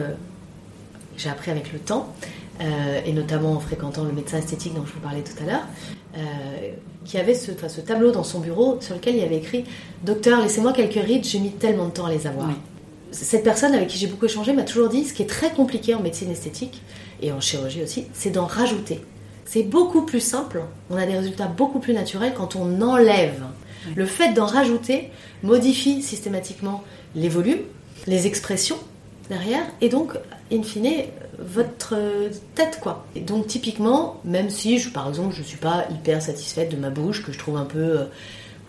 [1.18, 2.14] j'ai appris avec le temps.
[2.62, 5.68] euh, et notamment en fréquentant le médecin esthétique dont je vous parlais tout à l'heure,
[6.18, 6.22] euh,
[7.06, 9.66] qui avait ce, tableau dans son bureau sur lequel il y avait écrit
[10.04, 12.48] Docteur, laissez-moi quelques rides, j'ai mis tellement de temps à les avoir.
[12.48, 12.56] Oui.
[13.12, 15.94] Cette personne avec qui j'ai beaucoup échangé m'a toujours dit ce qui est très compliqué
[15.94, 16.82] en médecine esthétique
[17.22, 19.02] et en chirurgie aussi, c'est d'en rajouter.
[19.46, 23.44] C'est beaucoup plus simple, on a des résultats beaucoup plus naturels quand on enlève.
[23.96, 25.10] Le fait d'en rajouter
[25.44, 26.84] modifie systématiquement
[27.16, 27.62] les volumes,
[28.08, 28.78] les expressions
[29.30, 30.14] derrière, et donc,
[30.52, 31.06] in fine,
[31.40, 31.96] votre
[32.56, 33.06] tête, quoi.
[33.16, 36.90] Et donc, typiquement, même si, je, par exemple, je suis pas hyper satisfaite de ma
[36.90, 37.80] bouche, que je trouve un peu...
[37.80, 38.06] euh,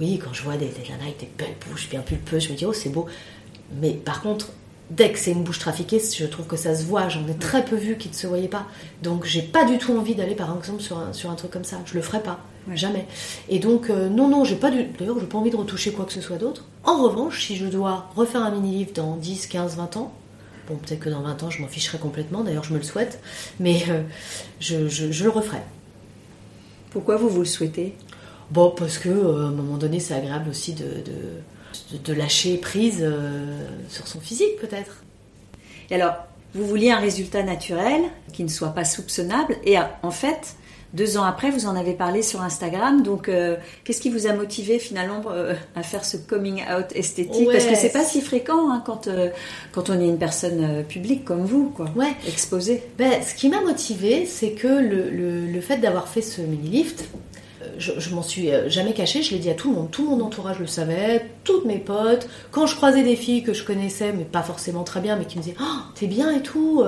[0.01, 2.57] oui, quand je vois des, des nanas avec des belles bouches bien pulpeuses, je me
[2.57, 3.07] dis, oh, c'est beau.
[3.81, 4.49] Mais par contre,
[4.91, 7.09] dès que c'est une bouche trafiquée, je trouve que ça se voit.
[7.09, 8.67] J'en ai très peu vu qui ne se voyaient pas.
[9.03, 11.65] Donc, j'ai pas du tout envie d'aller, par exemple, sur un, sur un truc comme
[11.65, 11.79] ça.
[11.87, 12.41] Je le ferai pas.
[12.69, 12.77] Ouais.
[12.77, 13.07] Jamais.
[13.49, 14.85] Et donc, euh, non, non, j'ai pas du...
[14.99, 16.65] D'ailleurs, j'ai pas envie de retoucher quoi que ce soit d'autre.
[16.83, 20.13] En revanche, si je dois refaire un mini-livre dans 10, 15, 20 ans,
[20.69, 23.21] bon, peut-être que dans 20 ans, je m'en ficherai complètement, d'ailleurs, je me le souhaite,
[23.61, 24.03] mais euh,
[24.61, 25.63] je, je- je le referai.
[26.91, 27.95] Pourquoi vous vous le souhaitez?
[28.51, 30.85] Bon, parce que euh, à un moment donné, c'est agréable aussi de,
[32.05, 35.03] de, lâcher prise euh, sur son physique, peut-être.
[35.91, 36.15] Et alors,
[36.55, 40.55] vous vouliez un résultat naturel qui ne soit pas soupçonnable et en fait,
[40.95, 43.03] deux ans après, vous en avez parlé sur Instagram.
[43.03, 47.47] Donc, euh, qu'est-ce qui vous a motivé finalement euh, à faire ce coming out esthétique
[47.49, 47.55] Ouais.
[47.55, 49.29] Parce que c'est pas si fréquent hein, quand euh,
[49.73, 52.13] quand on est une personne publique comme vous, quoi, Ouais.
[52.27, 52.83] exposée.
[52.97, 57.05] Ben, ce qui m'a motivée, c'est que le, le- le fait d'avoir fait ce mini-lift,
[57.63, 60.09] euh, je, je m'en suis jamais cachée, je l'ai dit à tout le monde, tout
[60.09, 64.13] mon entourage le savait, toutes mes potes, quand je croisais des filles que je connaissais,
[64.13, 66.85] mais pas forcément très bien, mais qui me disaient Oh, t'es bien et tout,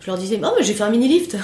[0.00, 1.36] je leur disais Oh, mais j'ai fait un mini-lift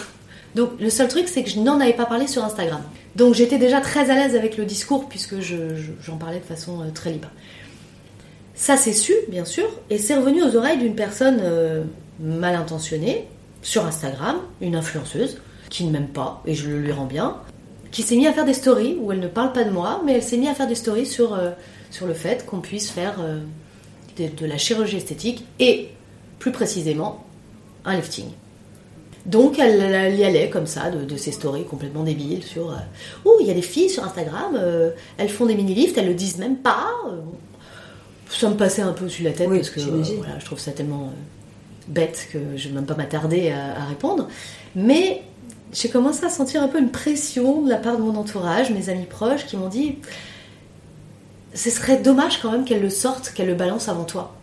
[0.54, 2.82] Donc le seul truc, c'est que je n'en avais pas parlé sur Instagram.
[3.16, 6.44] Donc j'étais déjà très à l'aise avec le discours, puisque je- je- j'en parlais de
[6.44, 7.28] façon euh, très libre.
[8.54, 11.82] Ça s'est su, bien sûr, et c'est revenu aux oreilles d'une personne euh,
[12.20, 13.26] mal intentionnée
[13.62, 15.38] sur Instagram, une influenceuse,
[15.70, 17.36] qui ne m'aime pas, et je le lui rends bien,
[17.90, 20.12] qui s'est mis à faire des stories où elle ne parle pas de moi, mais
[20.14, 21.50] elle s'est mis à faire des stories sur, euh,
[21.90, 23.16] sur le fait qu'on puisse faire
[24.18, 25.88] de la chirurgie esthétique et,
[26.38, 27.24] plus précisément,
[27.86, 28.26] un lifting.
[29.26, 32.76] Donc elle, elle y allait comme ça, de, de ces stories complètement débiles sur euh,
[33.24, 36.14] Oh, il y a des filles sur Instagram, euh, elles font des mini-lifts, elles le
[36.14, 36.88] disent même pas.
[37.08, 37.20] euh,
[38.30, 40.72] ça me passait un peu sur la tête Oui, parce que voilà, je trouve ça
[40.72, 41.12] tellement
[41.88, 44.28] bête que je vais même pas m'attarder à, à répondre.
[44.74, 45.22] Mais
[45.72, 48.88] j'ai commencé à sentir un peu une pression de la part de mon entourage, mes
[48.88, 49.96] amis proches, qui m'ont dit
[51.52, 54.34] ce serait dommage quand même qu'elle le sorte, qu'elle le balance avant toi,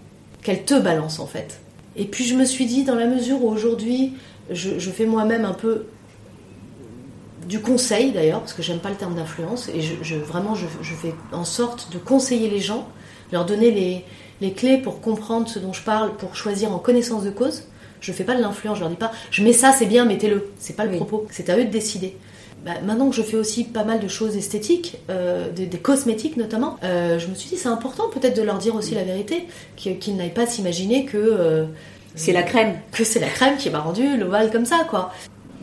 [0.43, 1.59] qu'elle te balance en fait.
[1.95, 4.13] Et puis je me suis dit, dans la mesure où aujourd'hui
[4.51, 5.85] je, je fais moi-même un peu
[7.47, 10.65] du conseil d'ailleurs, parce que j'aime pas le terme d'influence, et je, je- vraiment je,
[10.81, 12.87] je fais en sorte de conseiller les gens,
[13.31, 14.03] leur donner les,
[14.41, 17.63] les clés pour comprendre ce dont je parle, pour choisir en connaissance de cause.
[18.01, 20.49] Je fais pas de l'influence, je leur dis pas je mets ça, c'est bien, mettez-le.
[20.59, 20.95] C'est pas le Oui.
[20.97, 22.15] propos, c'est à eux de décider.
[22.65, 26.37] Bah, maintenant que je fais aussi pas mal de choses esthétiques, euh, des, des cosmétiques
[26.37, 29.47] notamment, euh, je me suis dit c'est important peut-être de leur dire aussi la vérité,
[29.77, 31.65] qu'ils qu'ils n'aillent pas s'imaginer que euh,
[32.17, 32.79] C'est la crème.
[32.91, 35.13] que c'est la crème qui m'a rendu l'ovale comme ça, quoi.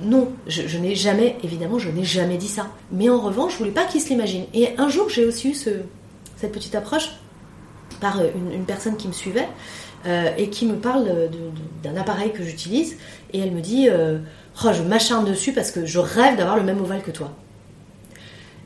[0.00, 2.68] Non, je, je n'ai jamais, évidemment, je n'ai jamais dit ça.
[2.90, 4.46] Mais en revanche, je voulais pas qu'ils se l'imaginent.
[4.54, 5.70] Et un jour, j'ai aussi eu ce,
[6.36, 7.10] cette petite approche
[8.00, 9.48] par euh, une, une personne qui me suivait
[10.06, 11.30] euh, et qui me parle
[11.82, 12.96] d'un appareil que j'utilise.
[13.32, 14.18] Et elle me dit euh,
[14.64, 17.32] Oh, je m'acharne dessus parce que je rêve d'avoir le même ovale que toi.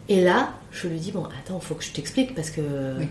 [0.08, 2.60] Et là, je lui dis Bon, attends, faut que je t'explique parce que.
[2.98, 3.06] Oui.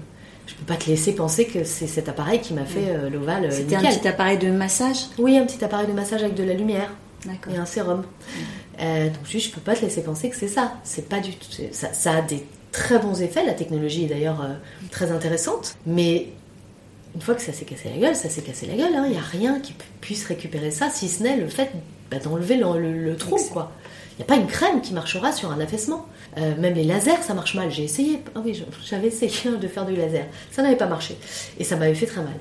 [0.47, 3.45] Je peux pas te laisser penser que c'est cet appareil qui m'a fait euh, l'ovale
[3.45, 5.07] euh, C'était un petit appareil de massage.
[5.17, 6.89] Oui, un petit appareil de massage avec de la lumière
[7.51, 8.03] et un sérum.
[8.79, 10.73] Euh, donc juste, je peux pas te laisser penser que c'est ça.
[10.83, 11.47] C'est pas du tout.
[11.71, 13.45] Ça, ça a des très bons effets.
[13.45, 14.53] La technologie est d'ailleurs euh,
[14.91, 16.27] très intéressante, mais
[17.15, 18.91] une fois que ça s'est cassé la gueule, ça s'est cassé la gueule.
[19.05, 21.71] Il n'y a rien qui puisse récupérer ça, si ce n'est le fait
[22.11, 23.71] bah, d'enlever le, le, trou, quoi.
[24.17, 26.07] Il n'y a pas une crème qui marchera sur un affaissement.
[26.37, 27.71] Euh, même les lasers, ça marche mal.
[27.71, 28.23] J'ai essayé.
[28.35, 28.39] Ah
[28.83, 30.25] j'avais essayé de faire du laser.
[30.51, 31.17] Ça n'avait pas marché.
[31.59, 32.33] Et ça m'avait fait très mal.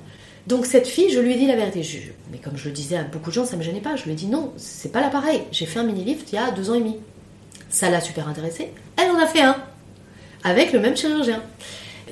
[0.46, 1.82] Donc cette fille, je lui ai dit la vérité.
[2.32, 3.96] mais comme je le disais à beaucoup de gens, ça me gênait pas.
[3.96, 5.42] Je lui ai dit non, c'est pas l'appareil.
[5.52, 6.96] J'ai fait un mini lift il y a deux ans et demi.
[7.68, 8.70] Ça l'a super intéressée.
[8.96, 9.56] Elle en a fait un
[10.44, 11.42] avec le même chirurgien.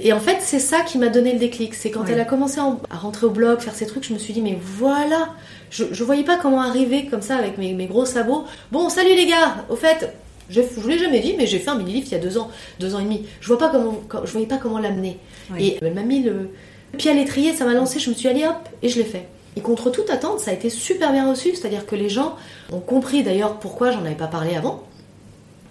[0.01, 1.75] Et en fait, c'est ça qui m'a donné le déclic.
[1.75, 4.33] C'est quand elle a commencé à rentrer au blog, faire ses trucs, je me suis
[4.33, 5.29] dit, mais voilà,
[5.71, 8.45] je, je voyais pas comment arriver comme ça avec mes, gros sabots.
[8.73, 10.13] Bon, salut les gars, au fait,
[10.51, 12.21] je, je vous l'ai jamais dit, mais j'ai fait un mini lift il y a
[12.21, 13.25] deux ans, deux ans et demi.
[13.41, 15.19] Je vois pas comment, je voyais pas comment l'amener.
[15.59, 16.51] Et elle m'a mis le,
[16.97, 19.29] pied à l'étrier, ça m'a lancé, je me suis allée hop, et je l'ai fait.
[19.57, 22.35] Et contre toute attente, ça a été super bien reçu, c'est-à-dire que les gens
[22.73, 24.83] ont compris d'ailleurs pourquoi j'en avais pas parlé avant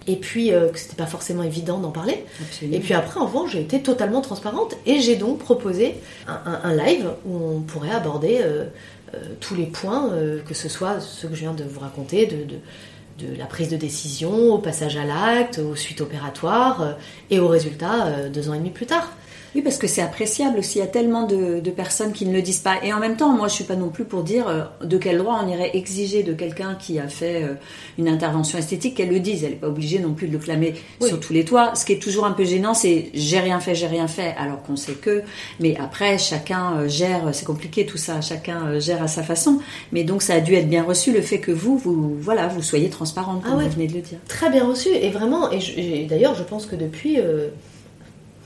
[0.06, 2.24] et puis euh, que c'était pas forcément évident d'en parler.
[2.62, 7.10] Et puis après, en revanche, j'ai été totalement transparente et j'ai donc proposé un, live
[7.26, 8.66] où on pourrait aborder euh,
[9.14, 10.10] euh, tous les points,
[10.46, 13.68] que ce soit ce que je viens de vous raconter, de, de, de la prise
[13.68, 16.96] de décision, au passage à l'acte, aux suites opératoires
[17.30, 19.10] et au résultat deux ans et demi plus tard.
[19.54, 20.78] Oui, parce que c'est appréciable aussi.
[20.78, 22.76] Il y a tellement de, personnes qui ne le disent pas.
[22.82, 25.18] Et en même temps, moi, je suis pas non plus pour dire euh, de quel
[25.18, 27.54] droit on irait exiger de quelqu'un qui a fait euh,
[27.98, 29.44] une intervention esthétique qu'elle le dise.
[29.44, 31.74] Elle n'est pas obligée non plus de le clamer sur tous les toits.
[31.74, 34.62] Ce qui est toujours un peu gênant, c'est j'ai rien fait, j'ai rien fait, alors
[34.62, 35.22] qu'on sait que.
[35.60, 37.30] Mais après, chacun euh, gère.
[37.32, 38.20] C'est compliqué tout ça.
[38.20, 39.60] Chacun gère à sa façon.
[39.92, 42.62] Mais donc, ça a dû être bien reçu le fait que vous, vous, voilà, vous
[42.62, 44.18] soyez transparente, comme ah vous venez de le dire.
[44.28, 44.88] Très bien reçu.
[44.88, 47.18] Et vraiment, et, d'ailleurs, je pense que depuis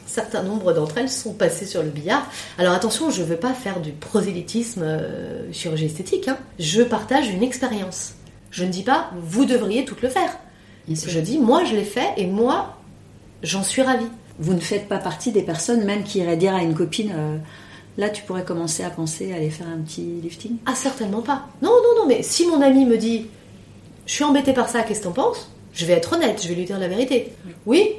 [0.08, 2.26] certain nombre d'entre elles sont passées sur le billard.
[2.58, 6.28] Alors attention, je ne veux pas faire du prosélytisme euh, chirurgie esthétique.
[6.28, 6.38] Hein.
[6.58, 8.14] Je partage une expérience.
[8.50, 10.38] Je ne dis pas vous devriez toutes le faire.
[10.88, 12.76] Je dis moi je l'ai fait et moi
[13.42, 14.08] j'en suis ravie.
[14.38, 17.36] Vous ne faites pas partie des personnes même qui iraient dire à une copine euh,
[17.98, 20.56] là tu pourrais commencer à penser à aller faire un petit lifting?
[20.64, 21.46] Ah certainement pas.
[21.60, 23.26] Non non non mais si mon ami me dit
[24.06, 25.50] je suis embêtée par ça, qu'est-ce que t'en penses?
[25.74, 27.34] Je vais être honnête, je vais lui dire la vérité.
[27.66, 27.90] Oui,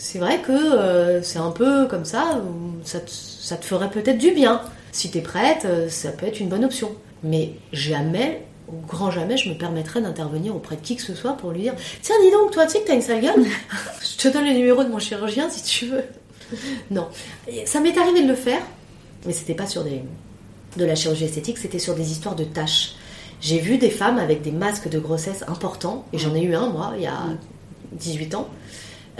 [0.00, 2.40] c'est vrai que euh, c'est un peu comme ça,
[2.84, 4.62] ça te, ferait peut-être du bien.
[4.92, 6.92] Si t'es prête, euh, ça peut être une bonne option.
[7.24, 11.36] Mais jamais, au grand jamais, je me permettrais d'intervenir auprès de qui que ce soit
[11.36, 13.44] pour lui dire Tiens, dis donc, toi, tu sais que t'as une sale gueule
[14.00, 16.04] Je te donne le numéro de mon chirurgien si tu veux.
[16.92, 17.08] non.
[17.66, 18.62] ça m'est arrivé de le faire,
[19.26, 20.02] mais c'était pas sur des,
[20.76, 22.92] de la chirurgie esthétique, c'était sur des histoires de tâches.
[23.40, 26.68] J'ai vu des femmes avec des masques de grossesse importants, et j'en ai eu un,
[26.68, 27.18] moi, il y a
[27.92, 28.48] 18 ans.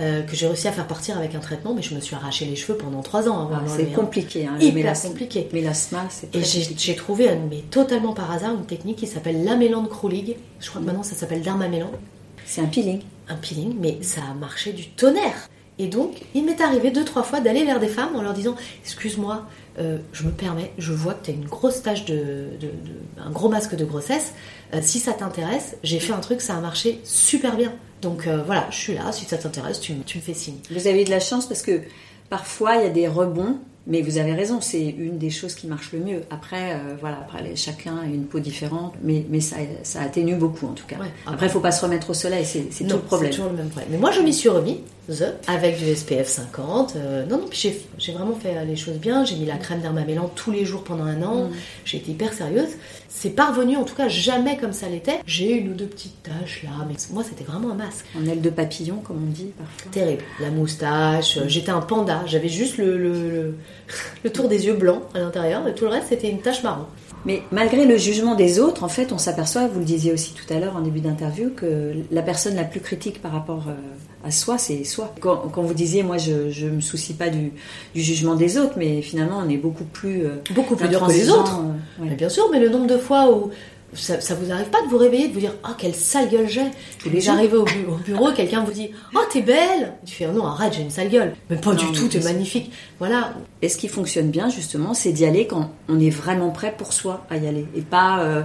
[0.00, 2.44] Euh, que j'ai réussi à faire partir avec un traitement, mais je me suis arraché
[2.44, 3.50] les cheveux pendant trois ans.
[3.52, 5.48] Hein, c'est compliqué, hein, hyper compliqué.
[6.08, 10.36] C'est Et j'ai trouvé, mais totalement par hasard, une technique qui s'appelle l'amélande Krulig.
[10.60, 11.90] Je crois que maintenant ça s'appelle dermaméland.
[12.46, 13.00] C'est un peeling.
[13.28, 15.48] Un peeling, mais ça a marché du tonnerre.
[15.80, 18.54] Et donc, il m'est arrivé deux, trois fois d'aller vers des femmes en leur disant
[18.84, 19.46] Excuse-moi,
[19.80, 22.50] euh, je me permets, je vois que tu as une grosse tache de,
[23.18, 24.32] un gros masque de grossesse.
[24.74, 27.72] Euh, si ça t'intéresse, j'ai fait un truc, ça a marché super bien.
[28.02, 30.58] Donc euh, voilà, je suis là, si ça t'intéresse, tu, tu me fais signe.
[30.70, 31.82] Vous avez de la chance parce que
[32.30, 33.58] parfois il y a des rebonds
[33.88, 36.22] mais vous avez raison, c'est une des choses qui marche le mieux.
[36.30, 40.66] Après, euh, voilà, après chacun a une peau différente, mais, mais ça, ça atténue beaucoup
[40.66, 40.96] en tout cas.
[41.26, 43.32] Après, il faut pas se remettre au soleil, c'est tout le problème.
[43.32, 43.88] C'est toujours le même problème.
[43.90, 44.80] Mais moi, je m'y suis remis,
[45.46, 46.94] avec du SPF 50.
[46.96, 49.24] Euh, non, non, puis j'ai vraiment fait les choses bien.
[49.24, 51.44] J'ai mis la crème dermamélan tous les jours pendant un an.
[51.44, 51.50] Mm.
[51.84, 52.70] J'ai été hyper sérieuse.
[53.08, 55.20] C'est parvenu, en tout cas, jamais comme ça l'était.
[55.26, 58.04] J'ai une ou deux petites taches là, mais moi, c'était vraiment un masque.
[58.18, 59.90] En aile de papillon, comme on dit parfois.
[59.92, 60.22] Terrible.
[60.40, 61.38] La moustache.
[61.46, 62.22] J'étais un panda.
[62.26, 63.54] J'avais juste le
[64.22, 66.86] le tour des yeux blancs à l'intérieur, et tout le reste c'était une tache marron.
[67.24, 70.52] Mais malgré le jugement des autres, en fait, on s'aperçoit, vous le disiez aussi tout
[70.52, 73.74] à l'heure en début d'interview, que la personne la plus critique par rapport euh,
[74.24, 75.14] à soi, c'est soi.
[75.20, 77.52] Quand, vous disiez, moi, je ne me soucie pas du,
[77.94, 80.26] jugement des autres, mais finalement, on est beaucoup plus...
[80.26, 81.60] Euh, beaucoup plus dur que les autres.
[82.00, 83.50] Euh, bien sûr, mais le nombre de fois où
[83.94, 86.46] ça, ça, vous arrive pas de vous réveiller, de vous dire Ah, quelle sale gueule
[86.46, 86.66] j'ai
[87.06, 90.44] Et déjà arrivé au, bureau, quelqu'un vous dit Oh, t'es belle Tu fais oh, Non,
[90.44, 91.34] arrête, j'ai une sale gueule.
[91.48, 92.70] Mais pas du tout, t'es magnifique.
[92.98, 93.32] Voilà.
[93.62, 96.92] Et ce qui fonctionne bien, justement, c'est d'y aller quand on est vraiment prêt pour
[96.92, 97.66] soi à y aller.
[97.74, 98.42] Et pas euh,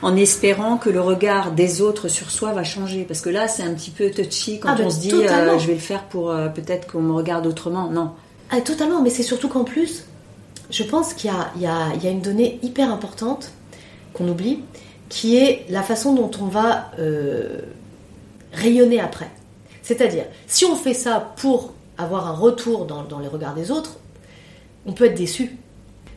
[0.00, 3.04] en espérant que le regard des autres sur soi va changer.
[3.04, 5.66] Parce que là, c'est un petit peu touchy quand ah, on se dit euh, Je
[5.66, 7.90] vais le faire pour euh, peut-être qu'on me regarde autrement.
[7.90, 8.12] Non.
[8.50, 10.04] Ah, totalement, mais c'est surtout qu'en plus,
[10.70, 11.66] je pense qu'il y, y, y
[12.06, 13.50] a une donnée hyper importante
[14.14, 14.60] qu'on oublie
[15.08, 17.60] qui est la façon dont on va euh,
[18.52, 19.30] rayonner après.
[19.82, 23.98] C'est-à-dire, si on fait ça pour avoir un retour dans, les regards des autres,
[24.84, 25.56] on peut être déçu.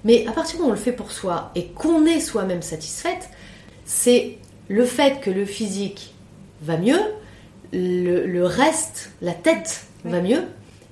[0.03, 2.61] Mais à partir du moment où on le fait pour soi et qu'on est soi-même
[2.61, 3.29] satisfaite,
[3.85, 6.13] c'est le fait que le physique
[6.61, 6.99] va mieux,
[7.73, 10.43] le, reste, la tête va mieux,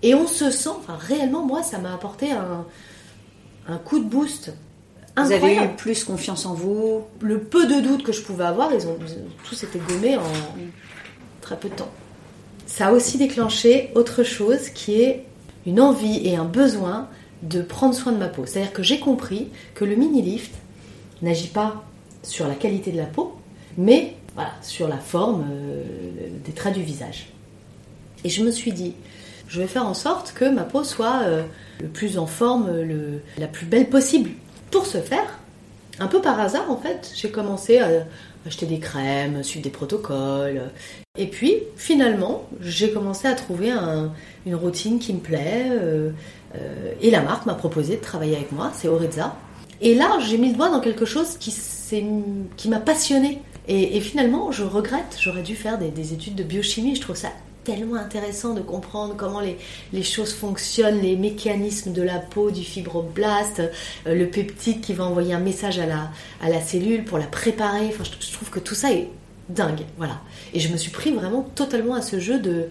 [0.03, 2.65] et on se sent, enfin réellement moi ça m'a apporté un,
[3.67, 4.53] un coup de boost
[5.17, 8.71] Vous avez eu plus confiance en vous Le peu de doutes que je pouvais avoir,
[8.73, 8.97] ils ont,
[9.43, 10.21] tous été gommés en
[11.41, 11.91] très peu de temps.
[12.67, 15.25] Ça a aussi déclenché autre chose qui est
[15.65, 17.07] une envie et un besoin
[17.41, 18.45] de prendre soin de ma peau.
[18.45, 20.53] C'est-à-dire que j'ai compris que le mini-lift
[21.21, 21.83] n'agit pas
[22.23, 23.35] sur la qualité de la peau,
[23.77, 25.83] mais voilà, sur la forme euh,
[26.45, 27.29] des traits du visage.
[28.23, 28.93] Et je me suis dit,
[29.47, 31.43] je vais faire en sorte que ma peau soit euh,
[31.81, 34.31] le plus en forme, le, la plus belle possible.
[34.77, 35.39] Pour ce faire,
[35.97, 38.05] un peu par hasard en fait, j'ai commencé à
[38.45, 40.69] acheter des crèmes, suivre des protocoles.
[41.17, 43.71] Et puis finalement, j'ai commencé à trouver
[44.45, 45.65] une routine qui me plaît.
[45.71, 46.11] Euh,
[46.55, 49.35] euh, et la marque m'a proposé de travailler avec moi, c'est Oreza.
[49.81, 51.51] Et là, j'ai mis le doigt dans quelque chose qui,
[52.55, 53.41] qui m'a passionné.
[53.67, 56.95] Et, finalement, je regrette, j'aurais dû faire des, des études de biochimie.
[56.95, 57.29] Je trouve ça
[57.67, 59.57] tellement intéressant de comprendre comment les,
[59.91, 65.03] les, choses fonctionnent, les mécanismes de la peau, du fibroblast, euh, le peptide qui va
[65.03, 66.09] envoyer un message à la,
[66.41, 67.87] à la cellule pour la préparer.
[67.87, 69.09] Enfin, je, trouve que tout ça est
[69.49, 69.81] dingue.
[69.97, 70.21] Voilà.
[70.53, 72.69] Et je me suis pris vraiment totalement à ce jeu de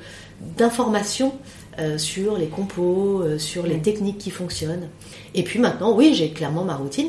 [0.57, 1.35] d'informations
[1.79, 4.89] euh, sur les compos, euh, sur les techniques qui fonctionnent.
[5.35, 7.09] Et puis maintenant, oui, j'ai clairement ma routine.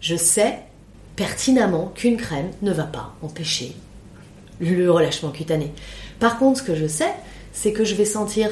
[0.00, 0.58] Je sais
[1.16, 3.74] pertinemment qu'une crème ne va pas empêcher
[4.60, 5.72] le relâchement cutané.
[6.22, 7.12] Par contre, ce que je sais,
[7.52, 8.48] c'est que je vais sentir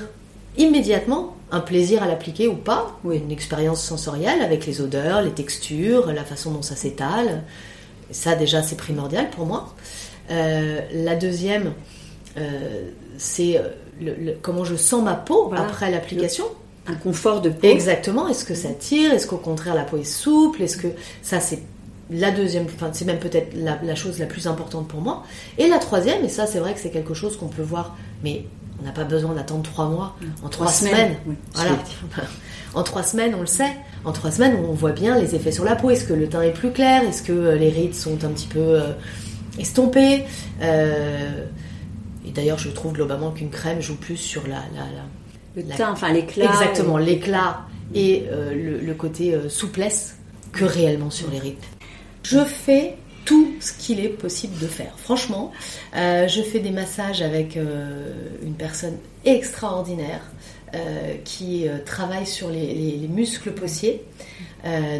[0.58, 5.30] immédiatement un plaisir à l'appliquer ou pas, ou une expérience sensorielle avec les odeurs, les
[5.30, 7.44] textures, la façon dont ça s'étale.
[8.10, 9.72] Ça déjà c'est primordial pour moi.
[10.32, 11.74] Euh, la deuxième,
[12.38, 16.46] euh, c'est euh, comment je sens ma peau après l'application.
[16.88, 17.68] Un confort de peau.
[17.68, 18.26] Exactement.
[18.26, 19.12] Est-ce que ça tire?
[19.12, 20.62] Est-ce qu'au contraire la peau est souple?
[20.62, 20.88] Est-ce que
[21.22, 21.62] ça c'est
[22.10, 25.22] la deuxième, enfin, c'est même peut-être la, chose la plus importante pour moi.
[25.58, 28.44] Et la troisième, et ça c'est vrai que c'est quelque chose qu'on peut voir, mais
[28.80, 30.16] on n'a pas besoin d'attendre trois mois.
[30.42, 31.16] En trois, semaines,
[31.54, 31.72] voilà.
[32.74, 33.72] En trois semaines, on le sait.
[34.04, 35.90] En trois semaines, on voit bien les effets sur la peau.
[35.90, 37.02] Est-ce que le teint est plus clair?
[37.02, 38.92] Est-ce que euh, les rides sont un petit peu euh,
[39.58, 40.24] estompées?
[40.62, 41.44] Euh,
[42.24, 44.62] Et d'ailleurs, je trouve globalement qu'une crème joue plus sur la,
[45.56, 46.46] le teint, enfin l'éclat.
[46.46, 50.16] Exactement, l'éclat et le, côté souplesse
[50.52, 51.56] que réellement sur les rides.
[52.22, 54.92] Je fais tout ce qu'il est possible de faire.
[54.96, 55.52] Franchement,
[55.96, 60.22] euh, je fais des massages avec euh, une personne extraordinaire
[60.74, 64.02] euh, qui travaille sur les, muscles possiers.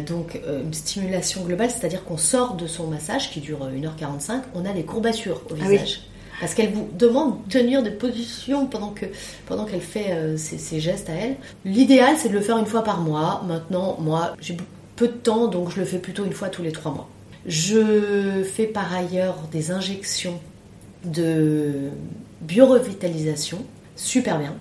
[0.07, 4.73] donc une stimulation globale, c'est-à-dire qu'on sort de son massage qui dure 1h45, on a
[4.73, 6.01] des courbatures au ah visage.
[6.39, 9.05] Parce qu'elle vous demande de tenir des positions pendant que
[9.45, 11.35] pendant qu'elle fait ses, gestes à elle.
[11.65, 13.43] L'idéal, c'est de le faire une fois par mois.
[13.47, 14.57] Maintenant, moi, j'ai
[15.01, 17.09] peu de temps, donc je le fais plutôt une fois tous les trois mois.
[17.47, 20.39] Je fais par ailleurs des injections
[21.03, 21.89] de
[22.41, 24.53] biorevitalisation, super bien.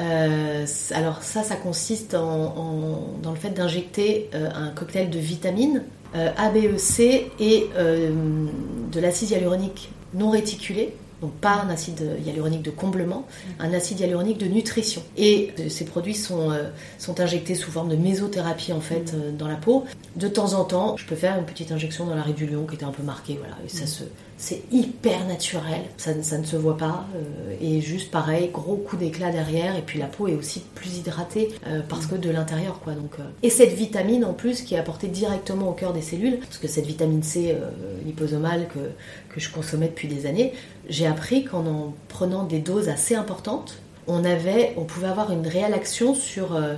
[0.00, 5.84] Euh, alors ça, ça consiste en, dans le fait d'injecter euh, un cocktail de vitamines
[6.16, 12.16] euh, A, B, E, C et de l'acide hyaluronique non réticulé donc pas un acide
[12.24, 13.26] hyaluronique de comblement,
[13.58, 15.02] un acide hyaluronique de nutrition.
[15.16, 19.30] Et euh, ces produits sont, euh, sont injectés sous forme de mésothérapie en fait euh,
[19.32, 19.84] dans la peau.
[20.16, 22.66] De temps en temps, je peux faire une petite injection dans la ride du lion
[22.66, 24.04] qui était un peu marquée, voilà, et ça se
[24.42, 27.06] c'est hyper naturel, ça, ne se voit pas,
[27.60, 31.50] et juste pareil, gros coup d'éclat derrière, et puis la peau est aussi plus hydratée
[31.90, 32.94] parce que de l'intérieur, quoi.
[32.94, 36.56] Donc, et cette vitamine en plus qui est apportée directement au cœur des cellules, parce
[36.56, 37.54] que cette vitamine C
[38.06, 38.78] liposomale que,
[39.34, 40.54] que je consommais depuis des années,
[40.88, 43.76] j'ai appris qu'en en prenant des doses assez importantes,
[44.06, 46.74] on, avait, on pouvait avoir une réelle action sur, euh,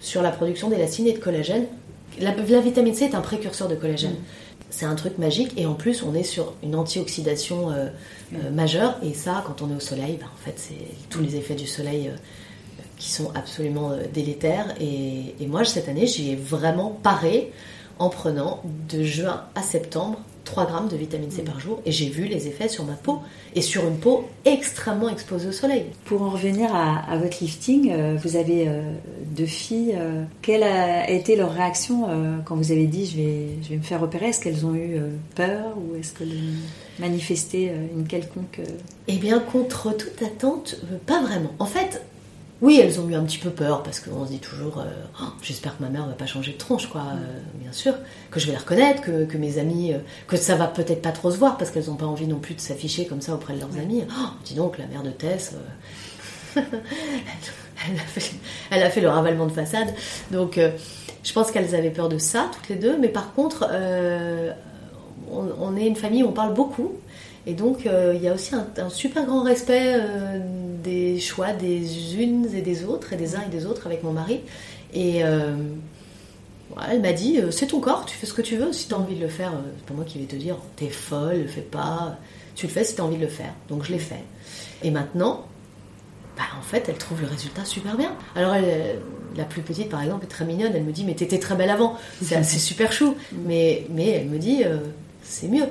[0.00, 1.66] sur la production d'élastine et de collagène.
[2.20, 4.12] La, vitamine C est un précurseur de collagène.
[4.12, 4.24] Mm.
[4.72, 5.52] C'est un truc magique.
[5.56, 7.86] Et en plus on est sur une antioxydation euh,
[8.34, 8.54] euh, mm.
[8.54, 8.96] majeure.
[9.04, 11.66] Et ça quand on est au soleil, bah, en fait c'est tous les effets du
[11.66, 12.10] soleil
[12.96, 14.74] qui sont absolument délétères.
[14.80, 17.52] Et, et moi cette année j'y ai vraiment paré
[17.98, 22.08] en prenant de juin à septembre 3 grammes de vitamine C par jour et j'ai
[22.08, 23.20] vu les effets sur ma peau
[23.54, 25.84] et sur une peau extrêmement exposée au soleil.
[26.04, 28.92] Pour en revenir à, votre lifting, euh, vous avez euh,
[29.26, 29.94] deux filles.
[29.98, 32.08] Euh, quelle a été leur réaction
[32.44, 34.26] quand vous avez dit je vais, je vais me faire opérer?
[34.26, 34.96] Est-ce qu'elles ont eu
[35.34, 38.60] peur ou est-ce qu'elles ont manifesté une quelconque...
[39.08, 40.76] Eh bien, contre toute attente,
[41.06, 41.50] pas vraiment.
[41.58, 42.02] En fait,
[42.62, 44.84] oui, elles ont eu un petit peu peur parce qu'on se dit toujours euh,
[45.20, 47.92] oh, j'espère que ma mère va pas changer de tronche, quoi, euh, bien sûr,
[48.30, 49.98] que je vais la reconnaître, que, mes amis, euh,
[50.28, 52.54] que ça va peut-être pas trop se voir parce qu'elles n'ont pas envie non plus
[52.54, 54.04] de s'afficher comme ça auprès de leurs amis.
[54.08, 55.56] Oh, dis donc, la mère de Tess,
[56.54, 56.62] elle,
[58.80, 59.88] a fait, le ravalement de façade.
[60.30, 60.60] Donc,
[61.24, 63.68] je pense qu'elles avaient peur de ça, toutes les deux, mais par contre,
[65.32, 66.92] on, est une famille où on parle beaucoup.
[67.46, 69.98] Et donc, il y a aussi un, super grand respect
[70.82, 74.12] des choix des unes et des autres, et des uns et des autres avec mon
[74.12, 74.40] mari.
[74.92, 75.56] Et, euh,
[76.90, 78.72] elle m'a dit euh, c'est ton corps, tu fais ce que tu veux.
[78.72, 80.56] Si tu as envie de le faire, euh, c'est pas moi qui vais te dire
[80.76, 82.16] t'es folle, le fais pas.
[82.54, 83.52] Tu le fais si tu as envie de le faire.
[83.68, 84.22] Donc je l'ai fait.
[84.82, 85.46] Et maintenant,
[86.36, 88.14] bah, en fait, elle trouve le résultat super bien.
[88.34, 89.00] Alors, elle,
[89.36, 90.72] la plus petite, par exemple, est très mignonne.
[90.74, 91.96] Elle me dit, mais t'étais très belle avant.
[92.20, 93.14] C'est super chou.
[93.46, 94.64] Mais, mais elle me dit,
[95.22, 95.66] c'est mieux.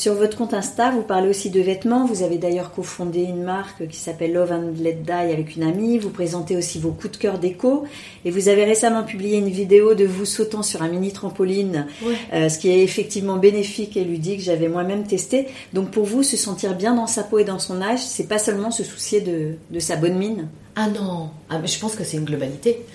[0.00, 2.06] Sur votre compte Insta, vous parlez aussi de vêtements.
[2.06, 5.98] Vous avez d'ailleurs cofondé une marque qui s'appelle Love and Let Die avec une amie.
[5.98, 7.84] Vous présentez aussi vos coups de cœur déco.
[8.24, 11.86] Et vous avez récemment publié une vidéo de vous sautant sur un mini trampoline,
[12.32, 14.40] euh, ce qui est effectivement bénéfique et ludique.
[14.40, 15.48] J'avais moi-même testé.
[15.74, 18.38] Donc pour vous, se sentir bien dans sa peau et dans son âge, c'est pas
[18.38, 20.48] seulement se soucier de, de sa bonne mine.
[20.76, 22.86] Ah non, ah, mais je pense que c'est une globalité.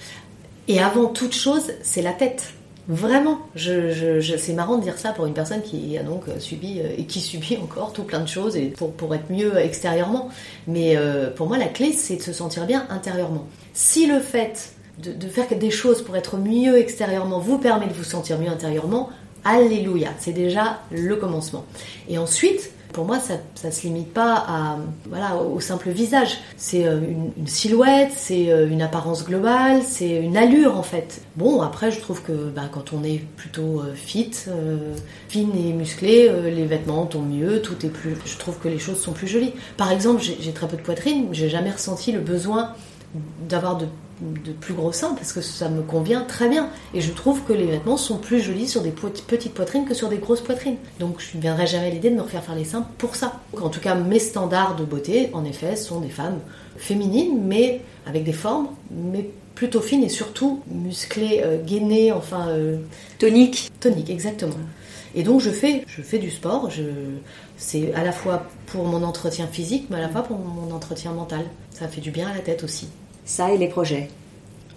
[0.68, 2.55] Et avant toute chose, c'est la tête.
[2.88, 6.89] Vraiment, c'est marrant de dire ça pour une personne qui a donc euh, subi euh,
[6.97, 8.57] et qui subit encore tout plein de choses
[8.97, 10.29] pour être mieux extérieurement.
[10.67, 13.47] Mais euh, pour moi, la clé, c'est de se sentir bien intérieurement.
[13.73, 17.93] Si le fait de, de, faire des choses pour être mieux extérieurement vous permet de
[17.93, 19.09] vous sentir mieux intérieurement,
[19.43, 21.65] alléluia, c'est déjà le commencement.
[22.07, 23.36] Et ensuite, pour moi, ça
[23.66, 24.78] ne se limite pas à,
[25.10, 26.38] voilà, au simple visage.
[26.56, 27.02] C'est euh,
[27.38, 31.22] une, silhouette, c'est euh, une apparence globale, c'est une allure en fait.
[31.36, 34.32] Bon, après, je trouve que bah, quand on est plutôt euh, fit,
[35.28, 38.16] fine et musclée, les vêtements tombent mieux, tout est plus.
[38.26, 39.52] Je trouve que les choses sont plus jolies.
[39.76, 42.72] Par exemple, j'ai très peu de poitrine, j'ai jamais ressenti le besoin
[43.50, 43.88] d'avoir de
[44.22, 46.70] de plus gros seins parce que ça me convient très bien.
[46.93, 50.09] Et je trouve que les vêtements sont plus jolis sur des petites poitrines que sur
[50.09, 50.78] des grosses poitrines.
[50.99, 53.39] Donc je ne viendrai jamais à l'idée de me refaire faire les seins pour ça.
[53.61, 56.39] En tout cas, mes standards de beauté, en effet, sont des femmes
[56.78, 62.49] féminines, mais avec des formes, mais plutôt fines et surtout musclées, euh, gainées, enfin...
[62.49, 62.78] Euh,
[63.20, 63.72] toniques.
[63.80, 64.55] Toniques, exactement.
[65.16, 66.84] Et donc je fais, je fais du sport, je,
[67.55, 71.13] c'est à la fois pour mon entretien physique, mais à la fois pour mon entretien
[71.13, 71.45] mental.
[71.72, 72.89] Ça fait du bien à la tête aussi.
[73.26, 74.09] Ça et les projets.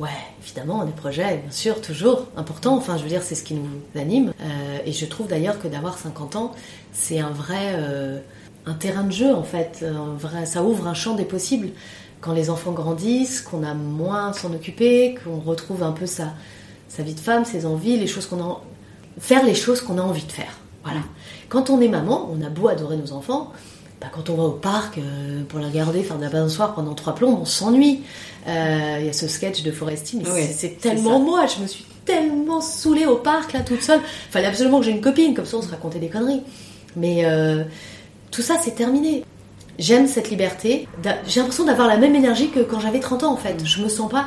[0.01, 0.09] Ouais,
[0.43, 2.77] évidemment, les projets, bien sûr, toujours important.
[2.77, 3.69] Enfin, je veux dire, c'est ce qui nous
[4.01, 4.33] anime.
[4.41, 6.55] Euh, et je trouve d'ailleurs que d'avoir 50 ans,
[6.93, 8.19] c'est un vrai euh,
[8.65, 9.85] un terrain de jeu en fait.
[9.87, 11.71] Un vrai, ça ouvre un champ des possibles.
[12.21, 16.33] Quand les enfants grandissent, qu'on a moins à s'en occuper, qu'on retrouve un peu sa,
[16.89, 18.61] sa vie de femme, ses envies, les choses qu'on a,
[19.19, 20.59] faire les choses qu'on a envie de faire.
[20.85, 21.01] Voilà.
[21.49, 23.53] Quand on est maman, on a beau adorer nos enfants,
[24.01, 26.95] bah, quand on va au parc euh, pour la regarder faire de la balançoire pendant
[26.95, 28.03] trois plombs, on s'ennuie.
[28.47, 31.85] Euh, il y a ce sketch de Foresti, mais c'est tellement moi, je me suis
[32.05, 34.01] tellement saoulée au parc là toute seule.
[34.31, 36.43] Fallait absolument que j'ai une copine, comme ça on se racontait des conneries.
[36.97, 37.65] Mais euh,
[38.31, 39.25] tout ça c'est terminé.
[39.79, 40.89] J'aime cette liberté.
[41.27, 43.65] J'ai l'impression d'avoir la même énergie que quand j'avais 30 ans en fait.
[43.65, 44.27] Je me sens pas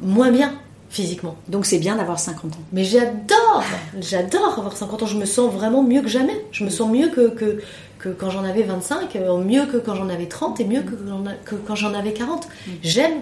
[0.00, 0.54] moins bien
[0.92, 1.36] physiquement.
[1.48, 2.58] Donc c'est bien d'avoir 50 ans.
[2.72, 3.64] Mais j'adore,
[4.00, 5.06] j'adore avoir 50 ans.
[5.06, 6.44] Je me sens vraiment mieux que jamais.
[6.52, 7.60] Je me sens mieux que, que,
[8.02, 11.54] que quand j'en avais 25, euh, mieux que quand j'en avais 30 et mieux que,
[11.54, 12.46] quand j'en avais 40.
[12.46, 12.70] Mm.
[12.82, 13.14] J'aime,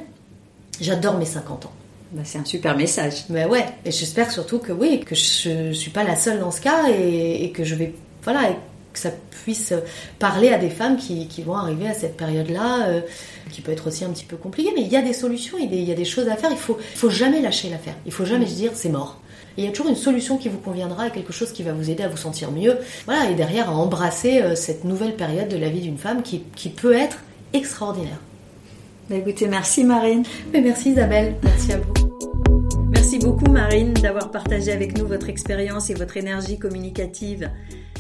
[0.81, 1.72] j'adore mes 50 ans.
[2.12, 3.24] Bah, c'est un super message.
[3.28, 6.51] Mais ouais, et j'espère surtout que oui, que je, ne suis pas la seule dans
[6.51, 8.57] ce cas et, que je vais, voilà,
[8.93, 9.11] que ça
[9.45, 9.72] puisse
[10.18, 13.01] parler à des femmes qui, vont arriver à cette période-là, euh,
[13.53, 15.72] qui peut être aussi un petit peu compliquée, mais il y a des solutions, il
[15.74, 18.47] y a des, choses à faire, il faut, faut jamais lâcher l'affaire, il faut jamais
[18.47, 19.20] se dire c'est mort
[19.57, 22.03] il y a toujours une solution qui vous conviendra, quelque chose qui va vous aider
[22.03, 22.79] à vous sentir mieux.
[23.07, 26.39] Voilà, et derrière à embrasser euh, cette nouvelle période de la vie d'une femme qui,
[26.71, 27.19] peut être
[27.53, 28.19] extraordinaire.
[29.09, 30.25] Bah, écoutez, merci Marine.
[30.53, 31.93] Mais merci Isabelle, merci à vous.
[32.93, 37.51] Merci beaucoup Marine d'avoir partagé avec nous votre expérience et votre énergie communicative.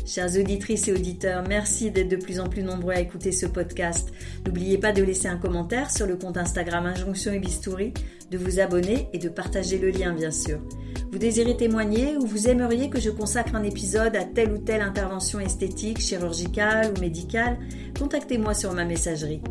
[0.06, 4.12] Chères auditrices et auditeurs, merci d'être de plus en plus nombreux à écouter ce podcast.
[4.46, 7.92] N'oubliez pas de laisser un commentaire sur le compte Instagram Injonction et Bistouri,
[8.30, 10.58] de vous abonner et de partager le lien bien sûr.
[11.12, 14.80] Vous désirez témoigner ou vous aimeriez que je consacre un épisode à telle ou telle
[14.80, 17.58] intervention esthétique, chirurgicale ou médicale
[17.98, 19.42] Contactez-moi sur ma messagerie.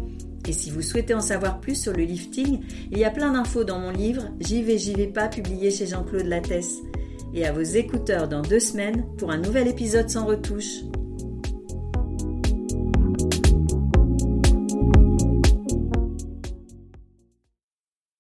[0.48, 3.64] Et si vous souhaitez en savoir plus sur le lifting, il y a plein d'infos
[3.64, 6.80] dans mon livre J'y vais, j'y vais pas, publié chez Jean-Claude Lattès.
[7.34, 10.84] Et à vos écouteurs dans deux semaines pour un nouvel épisode sans retouche.